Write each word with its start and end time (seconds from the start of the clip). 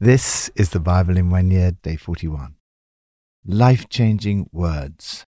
This 0.00 0.48
is 0.54 0.70
the 0.70 0.78
Bible 0.78 1.16
in 1.16 1.28
one 1.28 1.50
year, 1.50 1.72
day 1.72 1.96
41. 1.96 2.54
Life 3.44 3.88
changing 3.88 4.48
words. 4.52 5.24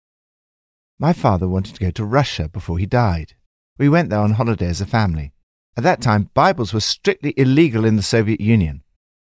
My 0.98 1.12
father 1.12 1.46
wanted 1.46 1.76
to 1.76 1.80
go 1.80 1.92
to 1.92 2.04
Russia 2.04 2.48
before 2.48 2.76
he 2.78 2.84
died. 2.84 3.34
We 3.78 3.88
went 3.88 4.10
there 4.10 4.18
on 4.18 4.32
holiday 4.32 4.66
as 4.66 4.80
a 4.80 4.86
family. 4.86 5.32
At 5.76 5.84
that 5.84 6.00
time, 6.00 6.30
Bibles 6.34 6.74
were 6.74 6.80
strictly 6.80 7.32
illegal 7.36 7.84
in 7.84 7.94
the 7.94 8.02
Soviet 8.02 8.40
Union. 8.40 8.82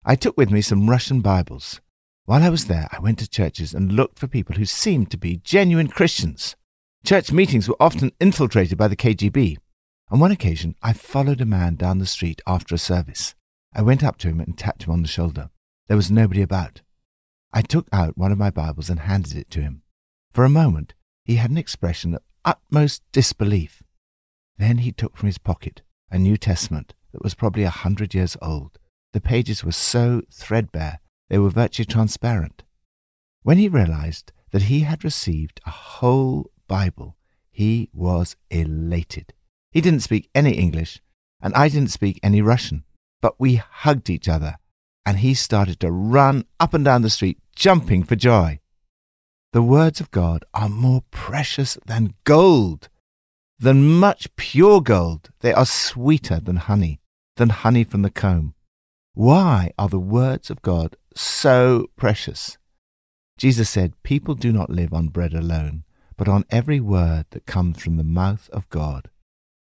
I 0.04 0.16
took 0.16 0.36
with 0.36 0.50
me 0.50 0.60
some 0.60 0.90
Russian 0.90 1.22
Bibles. 1.22 1.80
While 2.26 2.42
I 2.42 2.50
was 2.50 2.66
there, 2.66 2.88
I 2.92 2.98
went 2.98 3.18
to 3.20 3.26
churches 3.26 3.72
and 3.72 3.90
looked 3.90 4.18
for 4.18 4.26
people 4.26 4.56
who 4.56 4.66
seemed 4.66 5.10
to 5.12 5.16
be 5.16 5.38
genuine 5.38 5.88
Christians. 5.88 6.56
Church 7.06 7.32
meetings 7.32 7.70
were 7.70 7.80
often 7.80 8.12
infiltrated 8.20 8.76
by 8.76 8.88
the 8.88 8.96
KGB. 8.96 9.56
On 10.10 10.20
one 10.20 10.30
occasion, 10.30 10.74
I 10.82 10.92
followed 10.92 11.40
a 11.40 11.46
man 11.46 11.76
down 11.76 12.00
the 12.00 12.04
street 12.04 12.42
after 12.46 12.74
a 12.74 12.78
service. 12.78 13.34
I 13.74 13.82
went 13.82 14.04
up 14.04 14.18
to 14.18 14.28
him 14.28 14.40
and 14.40 14.56
tapped 14.56 14.84
him 14.84 14.92
on 14.92 15.02
the 15.02 15.08
shoulder. 15.08 15.50
There 15.88 15.96
was 15.96 16.10
nobody 16.10 16.42
about. 16.42 16.82
I 17.52 17.62
took 17.62 17.88
out 17.92 18.18
one 18.18 18.32
of 18.32 18.38
my 18.38 18.50
Bibles 18.50 18.90
and 18.90 19.00
handed 19.00 19.36
it 19.36 19.50
to 19.50 19.62
him. 19.62 19.82
For 20.32 20.44
a 20.44 20.50
moment, 20.50 20.94
he 21.24 21.36
had 21.36 21.50
an 21.50 21.58
expression 21.58 22.14
of 22.14 22.22
utmost 22.44 23.02
disbelief. 23.12 23.82
Then 24.58 24.78
he 24.78 24.92
took 24.92 25.16
from 25.16 25.26
his 25.26 25.38
pocket 25.38 25.82
a 26.10 26.18
New 26.18 26.36
Testament 26.36 26.94
that 27.12 27.22
was 27.22 27.34
probably 27.34 27.62
a 27.62 27.70
hundred 27.70 28.14
years 28.14 28.36
old. 28.42 28.78
The 29.12 29.20
pages 29.20 29.64
were 29.64 29.72
so 29.72 30.22
threadbare 30.30 31.00
they 31.28 31.38
were 31.38 31.50
virtually 31.50 31.86
transparent. 31.86 32.62
When 33.42 33.58
he 33.58 33.68
realized 33.68 34.32
that 34.50 34.62
he 34.62 34.80
had 34.80 35.04
received 35.04 35.60
a 35.66 35.70
whole 35.70 36.50
Bible, 36.68 37.16
he 37.50 37.88
was 37.92 38.36
elated. 38.50 39.32
He 39.70 39.80
didn't 39.80 40.00
speak 40.00 40.28
any 40.34 40.52
English, 40.52 41.00
and 41.40 41.54
I 41.54 41.68
didn't 41.68 41.90
speak 41.90 42.20
any 42.22 42.42
Russian, 42.42 42.84
but 43.22 43.40
we 43.40 43.54
hugged 43.54 44.10
each 44.10 44.28
other, 44.28 44.58
and 45.06 45.20
he 45.20 45.32
started 45.32 45.80
to 45.80 45.90
run 45.90 46.44
up 46.60 46.74
and 46.74 46.84
down 46.84 47.00
the 47.00 47.08
street, 47.08 47.38
jumping 47.56 48.02
for 48.02 48.16
joy. 48.16 48.60
The 49.52 49.62
words 49.62 50.00
of 50.00 50.10
God 50.10 50.44
are 50.52 50.68
more 50.68 51.04
precious 51.10 51.78
than 51.86 52.14
gold, 52.24 52.90
than 53.58 53.88
much 53.88 54.34
pure 54.36 54.82
gold. 54.82 55.30
They 55.40 55.54
are 55.54 55.64
sweeter 55.64 56.40
than 56.40 56.56
honey, 56.56 57.00
than 57.36 57.50
honey 57.50 57.84
from 57.84 58.02
the 58.02 58.10
comb. 58.10 58.54
Why 59.14 59.72
are 59.78 59.88
the 59.88 59.98
words 59.98 60.50
of 60.50 60.62
God 60.62 60.96
so 61.14 61.86
precious? 61.96 62.58
Jesus 63.38 63.68
said, 63.68 64.02
People 64.02 64.34
do 64.34 64.52
not 64.52 64.70
live 64.70 64.92
on 64.92 65.08
bread 65.08 65.34
alone, 65.34 65.84
but 66.16 66.28
on 66.28 66.44
every 66.50 66.80
word 66.80 67.26
that 67.30 67.46
comes 67.46 67.82
from 67.82 67.98
the 67.98 68.04
mouth 68.04 68.48
of 68.52 68.68
God. 68.68 69.10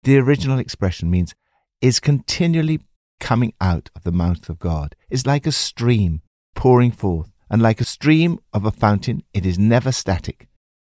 The 0.04 0.18
original 0.18 0.58
expression 0.58 1.10
means 1.10 1.34
is 1.80 1.98
continually 1.98 2.80
coming 3.20 3.52
out 3.60 3.90
of 3.94 4.02
the 4.02 4.12
mouth 4.12 4.48
of 4.48 4.58
God, 4.58 4.96
is 5.08 5.26
like 5.26 5.46
a 5.46 5.52
stream 5.52 6.22
pouring 6.54 6.90
forth, 6.90 7.30
and 7.48 7.62
like 7.62 7.80
a 7.80 7.84
stream 7.84 8.38
of 8.52 8.64
a 8.64 8.72
fountain, 8.72 9.22
it 9.32 9.46
is 9.46 9.58
never 9.58 9.92
static. 9.92 10.48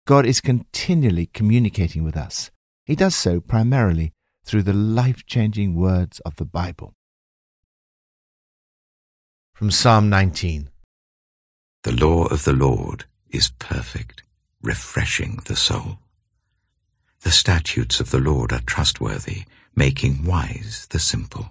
God 0.06 0.26
is 0.26 0.40
continually 0.40 1.26
communicating 1.26 2.02
with 2.02 2.16
us. 2.16 2.50
He 2.84 2.96
does 2.96 3.14
so 3.14 3.40
primarily 3.40 4.12
through 4.44 4.64
the 4.64 4.72
life 4.72 5.24
changing 5.24 5.74
words 5.74 6.20
of 6.20 6.36
the 6.36 6.44
Bible 6.44 6.94
from 9.54 9.70
Psalm 9.70 10.10
19. 10.10 10.68
The 11.84 11.92
law 11.92 12.26
of 12.26 12.44
the 12.44 12.52
Lord 12.52 13.04
is 13.30 13.52
perfect, 13.58 14.24
refreshing 14.60 15.38
the 15.44 15.54
soul. 15.54 15.98
The 17.20 17.30
statutes 17.30 18.00
of 18.00 18.10
the 18.10 18.18
Lord 18.18 18.52
are 18.52 18.60
trustworthy, 18.66 19.44
making 19.76 20.24
wise 20.24 20.88
the 20.90 20.98
simple. 20.98 21.50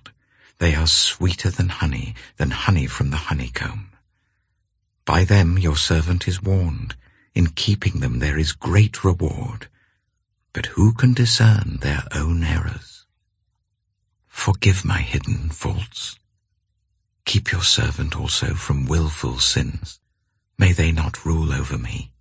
They 0.61 0.75
are 0.75 0.87
sweeter 0.87 1.49
than 1.49 1.69
honey, 1.69 2.15
than 2.37 2.51
honey 2.51 2.87
from 2.87 3.09
the 3.09 3.25
honeycomb. 3.27 3.89
By 5.03 5.25
them 5.25 5.57
your 5.57 5.75
servant 5.75 6.27
is 6.27 6.41
warned. 6.41 6.95
In 7.33 7.47
keeping 7.47 7.99
them 7.99 8.19
there 8.19 8.37
is 8.37 8.51
great 8.53 9.03
reward. 9.03 9.67
But 10.53 10.67
who 10.67 10.93
can 10.93 11.13
discern 11.13 11.79
their 11.81 12.03
own 12.13 12.43
errors? 12.43 13.05
Forgive 14.27 14.85
my 14.85 15.01
hidden 15.01 15.49
faults 15.49 16.19
Keep 17.25 17.51
your 17.51 17.63
servant 17.63 18.19
also 18.19 18.53
from 18.53 18.85
wilful 18.85 19.39
sins. 19.39 19.99
May 20.57 20.73
they 20.73 20.91
not 20.91 21.25
rule 21.25 21.53
over 21.53 21.77
me. 21.77 22.11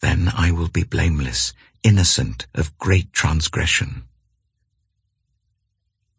Then 0.00 0.30
I 0.34 0.50
will 0.52 0.68
be 0.68 0.84
blameless, 0.84 1.52
innocent 1.82 2.46
of 2.54 2.78
great 2.78 3.12
transgression. 3.12 4.04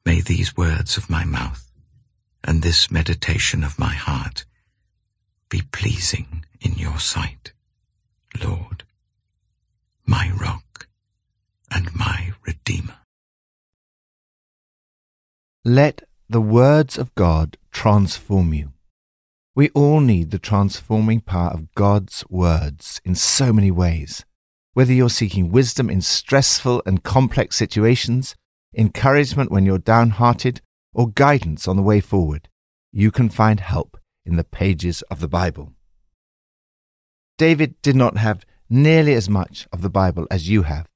May 0.06 0.22
these 0.22 0.58
words 0.58 0.97
of 0.97 1.09
my 1.09 1.24
mouth 1.24 1.72
and 2.44 2.62
this 2.62 2.91
meditation 2.91 3.64
of 3.64 3.80
my 3.80 3.94
heart 3.94 4.46
be 5.50 5.62
pleasing 5.72 6.46
in 6.59 6.74
your 6.74 7.00
sight, 7.00 7.53
Lord, 8.44 8.84
my 10.06 10.31
rock 10.40 10.88
and 11.72 11.94
my 11.96 12.34
redeemer. 12.46 12.97
Let 15.63 16.03
the 16.28 16.42
words 16.42 16.97
of 16.97 17.16
God 17.16 17.58
transform 17.72 18.53
you. 18.53 18.74
We 19.56 19.69
all 19.69 20.02
need 20.02 20.31
the 20.31 20.40
transforming 20.40 21.22
power 21.22 21.52
of 21.52 21.74
God's 21.75 22.25
words 22.30 23.00
in 23.06 23.16
so 23.16 23.53
many 23.53 23.72
ways. 23.72 24.25
Whether 24.74 24.92
you're 24.92 25.09
seeking 25.09 25.52
wisdom 25.52 25.90
in 25.90 26.02
stressful 26.02 26.81
and 26.86 27.03
complex 27.03 27.56
situations, 27.56 28.36
encouragement 28.74 29.52
when 29.52 29.66
you're 29.66 29.78
downhearted, 29.78 30.62
or 30.94 31.10
guidance 31.10 31.68
on 31.68 31.76
the 31.76 31.82
way 31.82 32.00
forward, 32.00 32.50
you 32.92 33.12
can 33.12 33.30
find 33.30 33.60
help 33.60 33.98
in 34.26 34.36
the 34.36 34.44
pages 34.44 35.02
of 35.04 35.20
the 35.20 35.28
Bible. 35.28 35.74
David 37.38 37.82
did 37.82 37.96
not 37.96 38.18
have 38.18 38.46
nearly 38.70 39.14
as 39.14 39.30
much 39.30 39.68
of 39.72 39.82
the 39.82 39.90
Bible 39.90 40.28
as 40.30 40.50
you 40.50 40.64
have, 40.64 40.88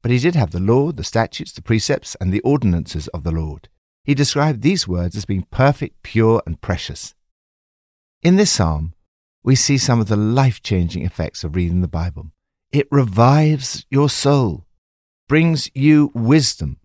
but 0.00 0.10
he 0.10 0.18
did 0.18 0.34
have 0.34 0.50
the 0.50 0.60
law, 0.60 0.90
the 0.90 1.04
statutes, 1.04 1.52
the 1.52 1.62
precepts, 1.62 2.16
and 2.20 2.32
the 2.32 2.40
ordinances 2.40 3.08
of 3.08 3.22
the 3.22 3.30
Lord. 3.30 3.68
He 4.04 4.14
described 4.14 4.62
these 4.62 4.88
words 4.88 5.16
as 5.16 5.24
being 5.24 5.46
perfect, 5.50 6.02
pure, 6.02 6.42
and 6.44 6.60
precious. 6.60 7.14
In 8.22 8.36
this 8.36 8.50
psalm, 8.50 8.94
we 9.44 9.54
see 9.54 9.78
some 9.78 10.00
of 10.00 10.08
the 10.08 10.16
life 10.16 10.62
changing 10.62 11.04
effects 11.04 11.44
of 11.44 11.54
reading 11.54 11.82
the 11.82 11.88
Bible. 11.88 12.32
It 12.72 12.88
revives 12.90 13.86
your 13.90 14.08
soul, 14.08 14.66
brings 15.28 15.70
you 15.74 16.10
wisdom, 16.14 16.78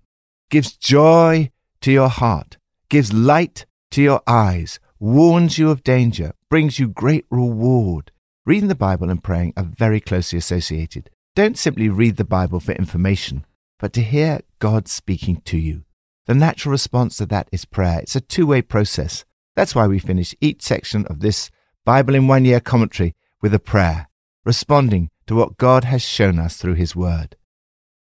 gives 0.50 0.76
joy 0.76 1.52
to 1.82 1.92
your 1.92 2.10
heart, 2.10 2.58
gives 2.90 3.14
light 3.14 3.66
to 3.92 4.02
your 4.02 4.22
eyes, 4.28 4.80
warns 5.00 5.58
you 5.58 5.70
of 5.70 5.84
danger, 5.84 6.34
brings 6.50 6.80
you 6.80 6.88
great 6.88 7.26
reward. 7.30 8.12
Reading 8.46 8.70
the 8.70 8.76
Bible 8.76 9.10
and 9.10 9.24
praying 9.24 9.54
are 9.58 9.64
very 9.64 10.00
closely 10.00 10.38
associated. 10.38 11.10
Don't 11.36 11.58
simply 11.58 11.90
read 11.90 12.18
the 12.18 12.24
Bible 12.24 12.60
for 12.60 12.72
information, 12.74 13.46
but 13.78 13.94
to 13.94 14.02
hear 14.02 14.40
God 14.60 14.88
speaking 14.88 15.42
to 15.46 15.58
you. 15.58 15.84
The 16.26 16.34
natural 16.34 16.72
response 16.72 17.18
to 17.18 17.26
that 17.28 17.48
is 17.52 17.66
prayer. 17.66 18.00
It's 18.00 18.16
a 18.16 18.22
two 18.22 18.48
way 18.48 18.62
process. 18.62 19.26
That's 19.56 19.76
why 19.76 19.88
we 19.88 20.00
finish 20.00 20.36
each 20.42 20.62
section 20.62 21.06
of 21.08 21.20
this 21.20 21.52
Bible 21.86 22.16
in 22.16 22.28
one 22.28 22.46
year 22.46 22.60
commentary 22.60 23.16
with 23.42 23.54
a 23.54 23.60
prayer, 23.60 24.10
responding 24.46 25.10
to 25.28 25.36
what 25.36 25.58
God 25.58 25.84
has 25.84 26.02
shown 26.02 26.40
us 26.40 26.58
through 26.58 26.76
His 26.76 26.96
Word. 26.96 27.36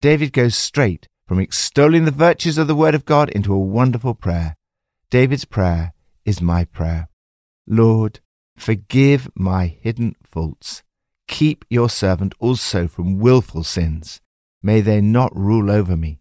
David 0.00 0.32
goes 0.32 0.54
straight 0.54 1.08
from 1.26 1.40
extolling 1.40 2.04
the 2.04 2.10
virtues 2.10 2.58
of 2.58 2.66
the 2.66 2.74
Word 2.74 2.94
of 2.94 3.04
God 3.04 3.30
into 3.30 3.54
a 3.54 3.58
wonderful 3.58 4.14
prayer. 4.14 4.56
David's 5.10 5.44
prayer 5.44 5.92
is 6.24 6.40
my 6.40 6.64
prayer. 6.64 7.08
Lord, 7.66 8.20
forgive 8.56 9.28
my 9.34 9.66
hidden 9.66 10.16
faults. 10.22 10.82
Keep 11.28 11.64
your 11.70 11.88
servant 11.88 12.34
also 12.38 12.86
from 12.86 13.18
wilful 13.18 13.64
sins. 13.64 14.20
May 14.62 14.80
they 14.80 15.00
not 15.00 15.34
rule 15.36 15.70
over 15.70 15.96
me. 15.96 16.20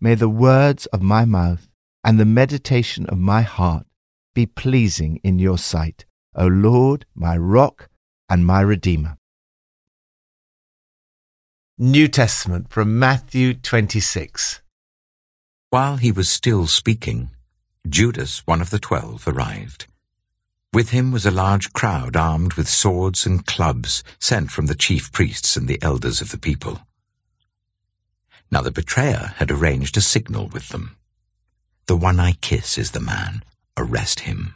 May 0.00 0.14
the 0.14 0.28
words 0.28 0.86
of 0.86 1.02
my 1.02 1.24
mouth 1.24 1.68
and 2.04 2.20
the 2.20 2.24
meditation 2.24 3.06
of 3.06 3.18
my 3.18 3.42
heart 3.42 3.86
be 4.34 4.46
pleasing 4.46 5.18
in 5.24 5.38
your 5.38 5.58
sight, 5.58 6.04
O 6.34 6.46
Lord, 6.46 7.06
my 7.14 7.36
rock 7.36 7.88
and 8.28 8.46
my 8.46 8.60
redeemer. 8.60 9.18
New 11.78 12.08
Testament 12.08 12.70
from 12.70 12.98
Matthew 12.98 13.52
26. 13.52 14.62
While 15.68 15.98
he 15.98 16.10
was 16.10 16.26
still 16.26 16.66
speaking, 16.66 17.28
Judas, 17.86 18.46
one 18.46 18.62
of 18.62 18.70
the 18.70 18.78
twelve, 18.78 19.28
arrived. 19.28 19.84
With 20.72 20.88
him 20.88 21.12
was 21.12 21.26
a 21.26 21.30
large 21.30 21.74
crowd 21.74 22.16
armed 22.16 22.54
with 22.54 22.66
swords 22.66 23.26
and 23.26 23.44
clubs 23.44 24.02
sent 24.18 24.50
from 24.50 24.68
the 24.68 24.74
chief 24.74 25.12
priests 25.12 25.54
and 25.54 25.68
the 25.68 25.78
elders 25.82 26.22
of 26.22 26.30
the 26.30 26.38
people. 26.38 26.80
Now 28.50 28.62
the 28.62 28.72
betrayer 28.72 29.34
had 29.36 29.50
arranged 29.50 29.98
a 29.98 30.00
signal 30.00 30.48
with 30.48 30.70
them. 30.70 30.96
The 31.88 31.96
one 31.96 32.18
I 32.18 32.32
kiss 32.40 32.78
is 32.78 32.92
the 32.92 33.00
man. 33.00 33.42
Arrest 33.76 34.20
him. 34.20 34.54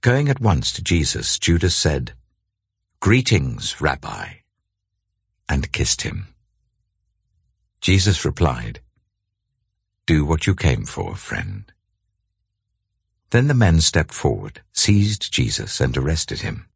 Going 0.00 0.30
at 0.30 0.40
once 0.40 0.72
to 0.72 0.82
Jesus, 0.82 1.38
Judas 1.38 1.76
said, 1.76 2.14
Greetings, 3.00 3.82
Rabbi, 3.82 4.36
and 5.48 5.72
kissed 5.72 6.02
him. 6.02 6.28
Jesus 7.80 8.24
replied, 8.24 8.80
Do 10.06 10.24
what 10.24 10.46
you 10.46 10.54
came 10.54 10.84
for, 10.84 11.14
friend. 11.14 11.72
Then 13.30 13.48
the 13.48 13.54
men 13.54 13.80
stepped 13.80 14.14
forward, 14.14 14.62
seized 14.72 15.32
Jesus, 15.32 15.80
and 15.80 15.96
arrested 15.96 16.40
him. 16.40 16.66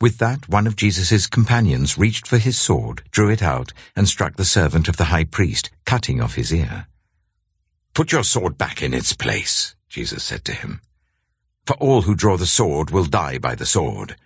With 0.00 0.18
that, 0.18 0.48
one 0.48 0.66
of 0.66 0.76
Jesus' 0.76 1.26
companions 1.26 1.98
reached 1.98 2.26
for 2.26 2.38
his 2.38 2.58
sword, 2.58 3.02
drew 3.10 3.28
it 3.28 3.42
out, 3.42 3.72
and 3.94 4.08
struck 4.08 4.36
the 4.36 4.44
servant 4.44 4.88
of 4.88 4.96
the 4.96 5.06
high 5.12 5.24
priest, 5.24 5.70
cutting 5.84 6.22
off 6.22 6.36
his 6.36 6.54
ear. 6.54 6.86
Put 7.92 8.12
your 8.12 8.24
sword 8.24 8.56
back 8.56 8.82
in 8.82 8.94
its 8.94 9.12
place, 9.12 9.74
Jesus 9.88 10.24
said 10.24 10.44
to 10.46 10.52
him. 10.52 10.80
For 11.66 11.74
all 11.74 12.02
who 12.02 12.14
draw 12.14 12.38
the 12.38 12.46
sword 12.46 12.90
will 12.90 13.04
die 13.04 13.36
by 13.36 13.54
the 13.54 13.66
sword. 13.66 14.16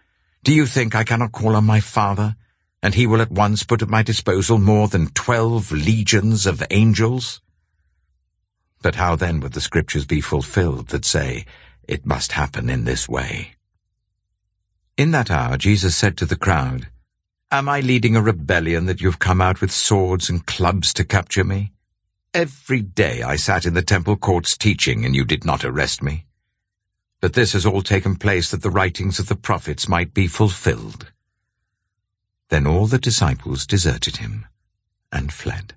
Do 0.45 0.55
you 0.55 0.67
think 0.67 0.95
I 0.95 1.03
cannot 1.03 1.33
call 1.33 1.57
on 1.57 1.65
my 1.65 1.81
Father, 1.81 2.37
and 2.85 2.95
he 2.95 3.07
will 3.07 3.23
at 3.23 3.31
once 3.31 3.65
put 3.65 3.81
at 3.81 3.89
my 3.89 4.03
disposal 4.03 4.59
more 4.59 4.89
than 4.89 5.07
twelve 5.07 5.73
legions 5.73 6.45
of 6.45 6.63
angels? 6.71 7.41
But 8.83 8.97
how 8.97 9.17
then 9.17 9.41
would 9.41 9.55
the 9.55 9.63
scriptures 9.63 10.05
be 10.05 10.21
fulfilled 10.21 10.89
that 10.89 11.07
say, 11.07 11.47
It 11.89 12.05
must 12.05 12.33
happen 12.33 12.69
in 12.69 12.85
this 12.85 13.09
way? 13.09 13.55
In 14.99 15.13
that 15.13 15.31
hour 15.31 15.57
Jesus 15.57 15.97
said 15.97 16.19
to 16.19 16.27
the 16.27 16.37
crowd, 16.37 16.89
Am 17.51 17.71
I 17.71 17.81
leading 17.81 18.17
a 18.17 18.21
rebellion 18.21 18.85
that 18.85 19.01
you've 19.01 19.19
come 19.19 19.41
out 19.41 19.63
with 19.63 19.73
swords 19.73 20.29
and 20.29 20.45
clubs 20.45 20.93
to 20.93 21.05
capture 21.05 21.43
me? 21.43 21.73
Every 22.35 22.83
day 22.83 23.23
I 23.23 23.37
sat 23.37 23.65
in 23.65 23.73
the 23.73 23.81
temple 23.81 24.19
courts 24.19 24.59
teaching, 24.59 25.07
and 25.07 25.17
you 25.17 25.25
did 25.25 25.47
not 25.47 25.65
arrest 25.65 26.03
me. 26.03 26.27
But 27.23 27.33
this 27.33 27.55
has 27.55 27.65
all 27.65 27.81
taken 27.81 28.17
place 28.17 28.51
that 28.51 28.61
the 28.61 28.69
writings 28.69 29.19
of 29.19 29.29
the 29.29 29.37
prophets 29.37 29.89
might 29.89 30.13
be 30.13 30.27
fulfilled. 30.27 31.14
Then 32.49 32.67
all 32.67 32.87
the 32.87 32.99
disciples 32.99 33.67
deserted 33.67 34.19
him 34.19 34.47
and 35.11 35.33
fled. 35.33 35.75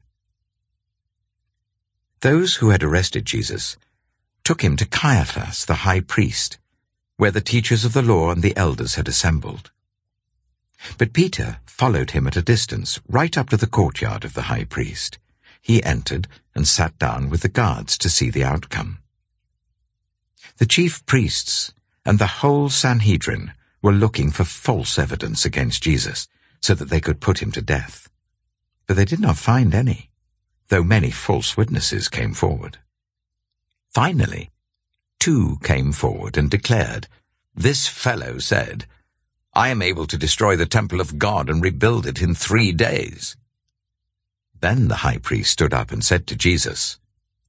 Those 2.22 2.56
who 2.56 2.69
had 2.69 2.84
arrested 2.84 3.25
Jesus 3.25 3.78
took 4.44 4.64
him 4.64 4.75
to 4.78 4.86
Caiaphas, 4.86 5.66
the 5.66 5.84
high 5.86 6.00
priest, 6.00 6.58
where 7.18 7.31
the 7.31 7.42
teachers 7.42 7.86
of 7.86 7.94
the 7.94 8.02
law 8.02 8.31
and 8.31 8.42
the 8.42 8.56
elders 8.58 8.96
had 8.96 9.08
assembled. 9.08 9.72
But 10.98 11.14
Peter 11.14 11.60
followed 11.66 12.12
him 12.12 12.28
at 12.28 12.38
a 12.38 12.42
distance, 12.42 13.00
right 13.08 13.38
up 13.38 13.50
to 13.50 13.58
the 13.58 13.68
courtyard 13.68 14.24
of 14.24 14.34
the 14.34 14.44
high 14.44 14.64
priest. 14.64 15.18
He 15.62 15.84
entered 15.84 16.28
and 16.56 16.68
sat 16.68 16.98
down 16.98 17.30
with 17.30 17.42
the 17.42 17.50
guards 17.50 17.98
to 18.00 18.10
see 18.10 18.30
the 18.30 18.44
outcome. 18.44 19.00
The 20.58 20.66
chief 20.66 21.06
priests 21.06 21.74
and 22.06 22.18
the 22.18 22.42
whole 22.42 22.69
Sanhedrin 22.69 23.54
were 23.81 23.92
looking 23.92 24.31
for 24.31 24.44
false 24.44 24.98
evidence 24.98 25.46
against 25.46 25.84
Jesus 25.84 26.28
so 26.62 26.74
that 26.74 26.89
they 26.89 27.00
could 27.00 27.21
put 27.21 27.42
him 27.42 27.51
to 27.51 27.62
death. 27.62 28.09
But 28.86 28.95
they 28.95 29.06
did 29.06 29.19
not 29.19 29.38
find 29.38 29.74
any 29.74 30.07
though 30.69 30.83
many 30.83 31.12
false 31.12 31.56
witnesses 31.56 32.09
came 32.09 32.33
forward. 32.33 32.77
Finally, 33.89 34.51
two 35.19 35.57
came 35.63 35.92
forward 35.92 36.38
and 36.38 36.50
declared, 36.50 37.07
This 37.56 37.88
fellow 37.88 38.38
said, 38.39 38.86
I 39.54 39.69
am 39.69 39.81
able 39.81 40.06
to 40.07 40.18
destroy 40.18 40.56
the 40.56 40.65
temple 40.65 41.01
of 41.01 41.18
God 41.18 41.50
and 41.50 41.63
rebuild 41.63 42.06
it 42.06 42.21
in 42.21 42.36
three 42.36 42.71
days. 42.71 43.36
Then 44.59 44.88
the 44.88 44.98
high 44.98 45.18
priest 45.18 45.51
stood 45.51 45.74
up 45.74 45.92
and 45.92 46.04
said 46.04 46.27
to 46.27 46.36
Jesus, 46.36 47.00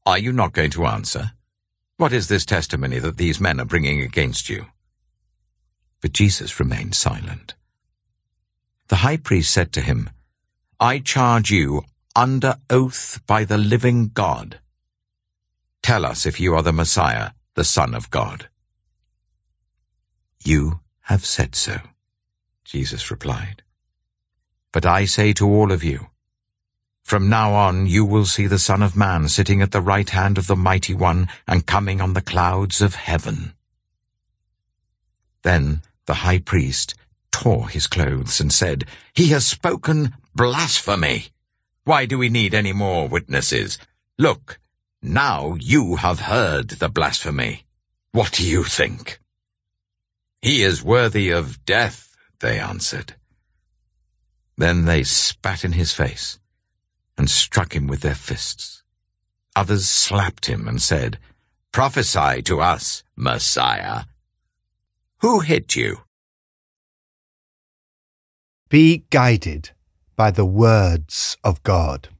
Are 0.06 0.18
you 0.18 0.32
not 0.32 0.52
going 0.52 0.70
to 0.70 0.86
answer? 0.86 1.32
What 1.96 2.12
is 2.12 2.28
this 2.28 2.46
testimony 2.46 2.98
that 3.00 3.16
these 3.16 3.40
men 3.40 3.60
are 3.60 3.64
bringing 3.64 4.00
against 4.00 4.48
you? 4.48 4.66
But 6.00 6.12
Jesus 6.12 6.60
remained 6.60 6.94
silent. 6.94 7.54
The 8.88 8.96
high 8.96 9.18
priest 9.18 9.52
said 9.52 9.72
to 9.72 9.80
him, 9.80 10.10
I 10.80 10.98
charge 10.98 11.50
you 11.50 11.84
under 12.16 12.56
oath 12.70 13.20
by 13.26 13.44
the 13.44 13.58
living 13.58 14.08
God. 14.08 14.60
Tell 15.82 16.04
us 16.04 16.26
if 16.26 16.40
you 16.40 16.54
are 16.54 16.62
the 16.62 16.72
Messiah, 16.72 17.30
the 17.54 17.64
Son 17.64 17.94
of 17.94 18.10
God. 18.10 18.48
You 20.42 20.80
have 21.02 21.24
said 21.24 21.54
so, 21.54 21.78
Jesus 22.64 23.10
replied. 23.10 23.62
But 24.72 24.86
I 24.86 25.04
say 25.04 25.32
to 25.34 25.46
all 25.46 25.70
of 25.72 25.84
you, 25.84 26.08
from 27.02 27.28
now 27.28 27.54
on 27.54 27.86
you 27.86 28.04
will 28.04 28.26
see 28.26 28.46
the 28.46 28.58
Son 28.58 28.82
of 28.82 28.96
Man 28.96 29.28
sitting 29.28 29.62
at 29.62 29.72
the 29.72 29.80
right 29.80 30.08
hand 30.08 30.38
of 30.38 30.46
the 30.46 30.56
Mighty 30.56 30.92
One 30.92 31.28
and 31.46 31.66
coming 31.66 32.00
on 32.00 32.12
the 32.12 32.20
clouds 32.20 32.82
of 32.82 32.94
heaven. 32.94 33.54
Then 35.42 35.82
the 36.06 36.20
high 36.24 36.38
priest 36.38 36.94
tore 37.30 37.68
his 37.68 37.86
clothes 37.86 38.40
and 38.40 38.52
said, 38.52 38.84
He 39.14 39.28
has 39.28 39.46
spoken 39.46 40.14
blasphemy. 40.34 41.28
Why 41.84 42.06
do 42.06 42.18
we 42.18 42.28
need 42.28 42.54
any 42.54 42.72
more 42.72 43.08
witnesses? 43.08 43.78
Look, 44.18 44.58
now 45.02 45.56
you 45.60 45.96
have 45.96 46.20
heard 46.20 46.70
the 46.70 46.88
blasphemy. 46.88 47.64
What 48.12 48.32
do 48.32 48.46
you 48.46 48.64
think? 48.64 49.20
He 50.42 50.62
is 50.62 50.84
worthy 50.84 51.30
of 51.30 51.64
death, 51.64 52.16
they 52.40 52.58
answered. 52.58 53.14
Then 54.56 54.84
they 54.84 55.02
spat 55.02 55.64
in 55.64 55.72
his 55.72 55.92
face 55.92 56.38
and 57.16 57.30
struck 57.30 57.74
him 57.74 57.86
with 57.86 58.00
their 58.00 58.14
fists. 58.14 58.82
Others 59.54 59.88
slapped 59.88 60.46
him 60.46 60.68
and 60.68 60.80
said, 60.80 61.18
Prophesy 61.72 62.42
to 62.42 62.60
us, 62.60 63.02
Messiah. 63.16 64.04
Who 65.20 65.40
hit 65.40 65.76
you? 65.76 65.98
Be 68.68 69.04
guided 69.08 69.70
by 70.14 70.30
the 70.30 70.44
words 70.44 71.38
of 71.42 71.62
God. 71.62 72.10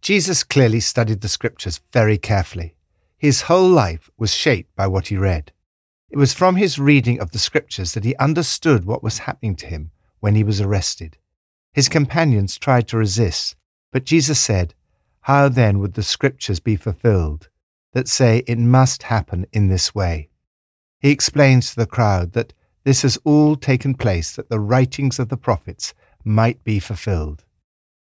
Jesus 0.00 0.44
clearly 0.44 0.80
studied 0.80 1.20
the 1.20 1.28
scriptures 1.28 1.80
very 1.92 2.16
carefully. 2.16 2.74
His 3.18 3.42
whole 3.42 3.68
life 3.68 4.08
was 4.16 4.32
shaped 4.34 4.74
by 4.74 4.86
what 4.86 5.08
he 5.08 5.18
read. 5.18 5.52
It 6.08 6.16
was 6.16 6.32
from 6.32 6.56
his 6.56 6.78
reading 6.78 7.20
of 7.20 7.32
the 7.32 7.38
scriptures 7.38 7.92
that 7.92 8.04
he 8.04 8.16
understood 8.16 8.86
what 8.86 9.02
was 9.02 9.18
happening 9.18 9.54
to 9.56 9.66
him 9.66 9.90
when 10.20 10.36
he 10.36 10.42
was 10.42 10.58
arrested. 10.58 11.18
His 11.74 11.90
companions 11.90 12.56
tried 12.56 12.88
to 12.88 12.96
resist, 12.96 13.54
but 13.92 14.04
Jesus 14.04 14.40
said, 14.40 14.74
How 15.22 15.50
then 15.50 15.80
would 15.80 15.92
the 15.94 16.02
scriptures 16.02 16.60
be 16.60 16.76
fulfilled 16.76 17.50
that 17.92 18.08
say 18.08 18.42
it 18.46 18.58
must 18.58 19.04
happen 19.04 19.44
in 19.52 19.68
this 19.68 19.94
way? 19.94 20.30
He 20.98 21.10
explains 21.10 21.70
to 21.70 21.76
the 21.76 21.86
crowd 21.86 22.32
that 22.32 22.54
this 22.84 23.02
has 23.02 23.18
all 23.24 23.56
taken 23.56 23.94
place 23.94 24.32
that 24.32 24.48
the 24.48 24.60
writings 24.60 25.18
of 25.18 25.28
the 25.28 25.36
prophets 25.36 25.94
might 26.24 26.62
be 26.64 26.78
fulfilled. 26.78 27.44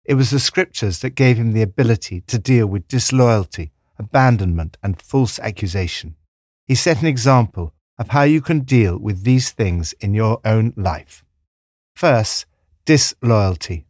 It 0.04 0.16
was 0.16 0.32
the 0.32 0.40
scriptures 0.40 1.00
that 1.00 1.12
gave 1.12 1.38
him 1.38 1.52
the 1.52 1.62
ability 1.62 2.22
to 2.22 2.40
deal 2.40 2.68
with 2.68 2.88
disloyalty, 2.88 3.72
abandonment, 4.00 4.78
and 4.82 5.02
false 5.02 5.40
accusation. 5.40 6.16
He 6.68 6.76
set 6.76 7.02
an 7.02 7.08
example 7.08 7.74
of 8.00 8.10
how 8.10 8.24
you 8.24 8.42
can 8.42 8.62
deal 8.62 8.98
with 8.98 9.24
these 9.24 9.52
things 9.52 9.94
in 10.00 10.14
your 10.14 10.40
own 10.44 10.74
life. 10.76 11.24
First, 11.96 12.46
disloyalty. 12.86 13.86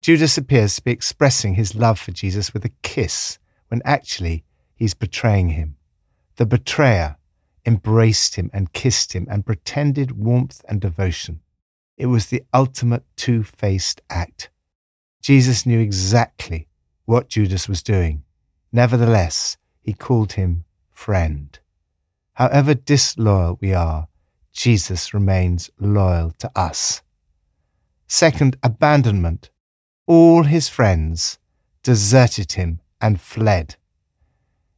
Judas 0.00 0.38
appears 0.38 0.76
to 0.76 0.82
be 0.82 0.92
expressing 0.92 1.54
his 1.54 1.74
love 1.74 1.98
for 1.98 2.12
Jesus 2.12 2.54
with 2.54 2.64
a 2.64 2.72
kiss 2.82 3.38
when 3.68 3.82
actually 3.84 4.44
he's 4.74 4.94
betraying 4.94 5.50
him. 5.50 5.76
The 6.36 6.46
betrayer 6.46 7.18
embraced 7.66 8.36
him 8.36 8.50
and 8.52 8.72
kissed 8.72 9.12
him 9.12 9.26
and 9.30 9.46
pretended 9.46 10.12
warmth 10.12 10.62
and 10.68 10.80
devotion. 10.80 11.40
It 11.96 12.06
was 12.06 12.26
the 12.26 12.44
ultimate 12.54 13.04
two 13.16 13.42
faced 13.42 14.00
act. 14.08 14.50
Jesus 15.20 15.66
knew 15.66 15.80
exactly 15.80 16.66
what 17.04 17.28
Judas 17.28 17.68
was 17.68 17.82
doing. 17.82 18.24
Nevertheless, 18.72 19.58
he 19.82 19.92
called 19.92 20.32
him 20.32 20.64
friend. 20.90 21.58
However 22.34 22.74
disloyal 22.74 23.58
we 23.60 23.74
are, 23.74 24.08
Jesus 24.52 25.12
remains 25.12 25.70
loyal 25.78 26.30
to 26.38 26.50
us. 26.56 27.02
Second, 28.06 28.56
abandonment. 28.62 29.50
All 30.06 30.44
his 30.44 30.68
friends 30.68 31.38
deserted 31.82 32.52
him 32.52 32.80
and 33.00 33.20
fled. 33.20 33.76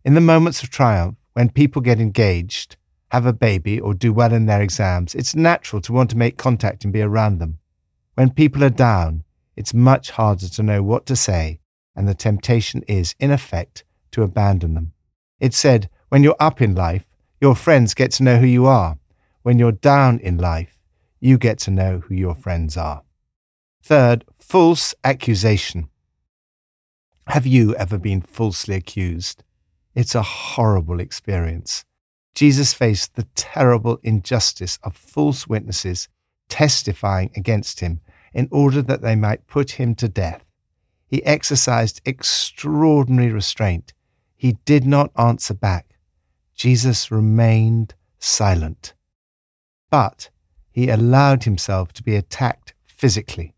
In 0.05 0.15
the 0.15 0.21
moments 0.21 0.63
of 0.63 0.71
triumph, 0.71 1.17
when 1.33 1.51
people 1.51 1.83
get 1.83 2.01
engaged, 2.01 2.77
have 3.11 3.27
a 3.27 3.33
baby, 3.33 3.81
or 3.81 3.95
do 3.95 4.13
well 4.13 4.33
in 4.33 4.47
their 4.47 4.63
exams, 4.63 5.15
it's 5.15 5.35
natural 5.35 5.83
to 5.83 5.93
want 5.93 6.11
to 6.11 6.17
make 6.17 6.37
contact 6.37 6.85
and 6.85 6.93
be 6.93 7.03
around 7.03 7.39
them. 7.39 7.59
When 8.15 8.31
people 8.31 8.65
are 8.65 8.71
down, 8.71 9.25
it's 9.57 9.75
much 9.75 10.13
harder 10.13 10.49
to 10.49 10.63
know 10.63 10.83
what 10.83 11.07
to 11.07 11.17
say, 11.17 11.61
and 11.95 12.09
the 12.09 12.15
temptation 12.15 12.83
is, 12.89 13.15
in 13.19 13.31
effect, 13.31 13.85
to 14.13 14.23
abandon 14.23 14.75
them. 14.75 14.93
It's 15.41 15.59
said, 15.59 15.91
when 16.09 16.23
you're 16.23 16.37
up 16.39 16.61
in 16.63 16.75
life, 16.75 17.07
Your 17.43 17.57
friends 17.57 17.93
get 17.93 18.13
to 18.13 18.23
know 18.23 18.37
who 18.37 18.47
you 18.47 18.67
are. 18.67 18.99
When 19.43 19.59
you're 19.59 19.73
down 19.73 20.21
in 20.21 20.39
life, 20.39 20.79
you 21.19 21.39
get 21.39 21.59
to 21.65 21.73
know 21.73 21.99
who 21.99 22.15
your 22.15 22.37
friends 22.37 22.77
are. 22.77 23.03
Third, 23.83 24.25
false 24.39 24.95
accusation. 25.03 25.89
Have 27.27 27.45
you 27.45 27.75
ever 27.75 27.99
been 27.99 28.21
falsely 28.23 28.77
accused? 28.77 29.43
It's 29.95 30.15
a 30.15 30.23
horrible 30.23 31.01
experience. 31.01 31.85
Jesus 32.35 32.73
faced 32.73 33.15
the 33.15 33.27
terrible 33.35 34.01
injustice 34.03 34.79
of 34.83 34.97
false 34.97 35.47
witnesses 35.47 36.09
testifying 36.49 37.31
against 37.37 37.81
him 37.81 38.01
in 38.33 38.49
order 38.51 38.81
that 38.83 39.03
they 39.03 39.15
might 39.15 39.47
put 39.47 39.73
him 39.73 39.95
to 39.97 40.09
death. 40.09 40.45
He 41.07 41.25
exercised 41.25 42.01
extraordinary 42.07 43.31
restraint. 43.31 43.93
He 44.35 44.59
did 44.65 44.87
not 44.87 45.11
answer 45.17 45.53
back. 45.53 45.99
Jesus 46.55 47.11
remained 47.11 47.95
silent. 48.19 48.95
But 49.91 50.31
he 50.71 50.89
allowed 50.89 51.45
himself 51.45 51.93
to 51.93 52.03
be 52.03 52.17
attacked 52.17 52.73
physically. 52.87 53.55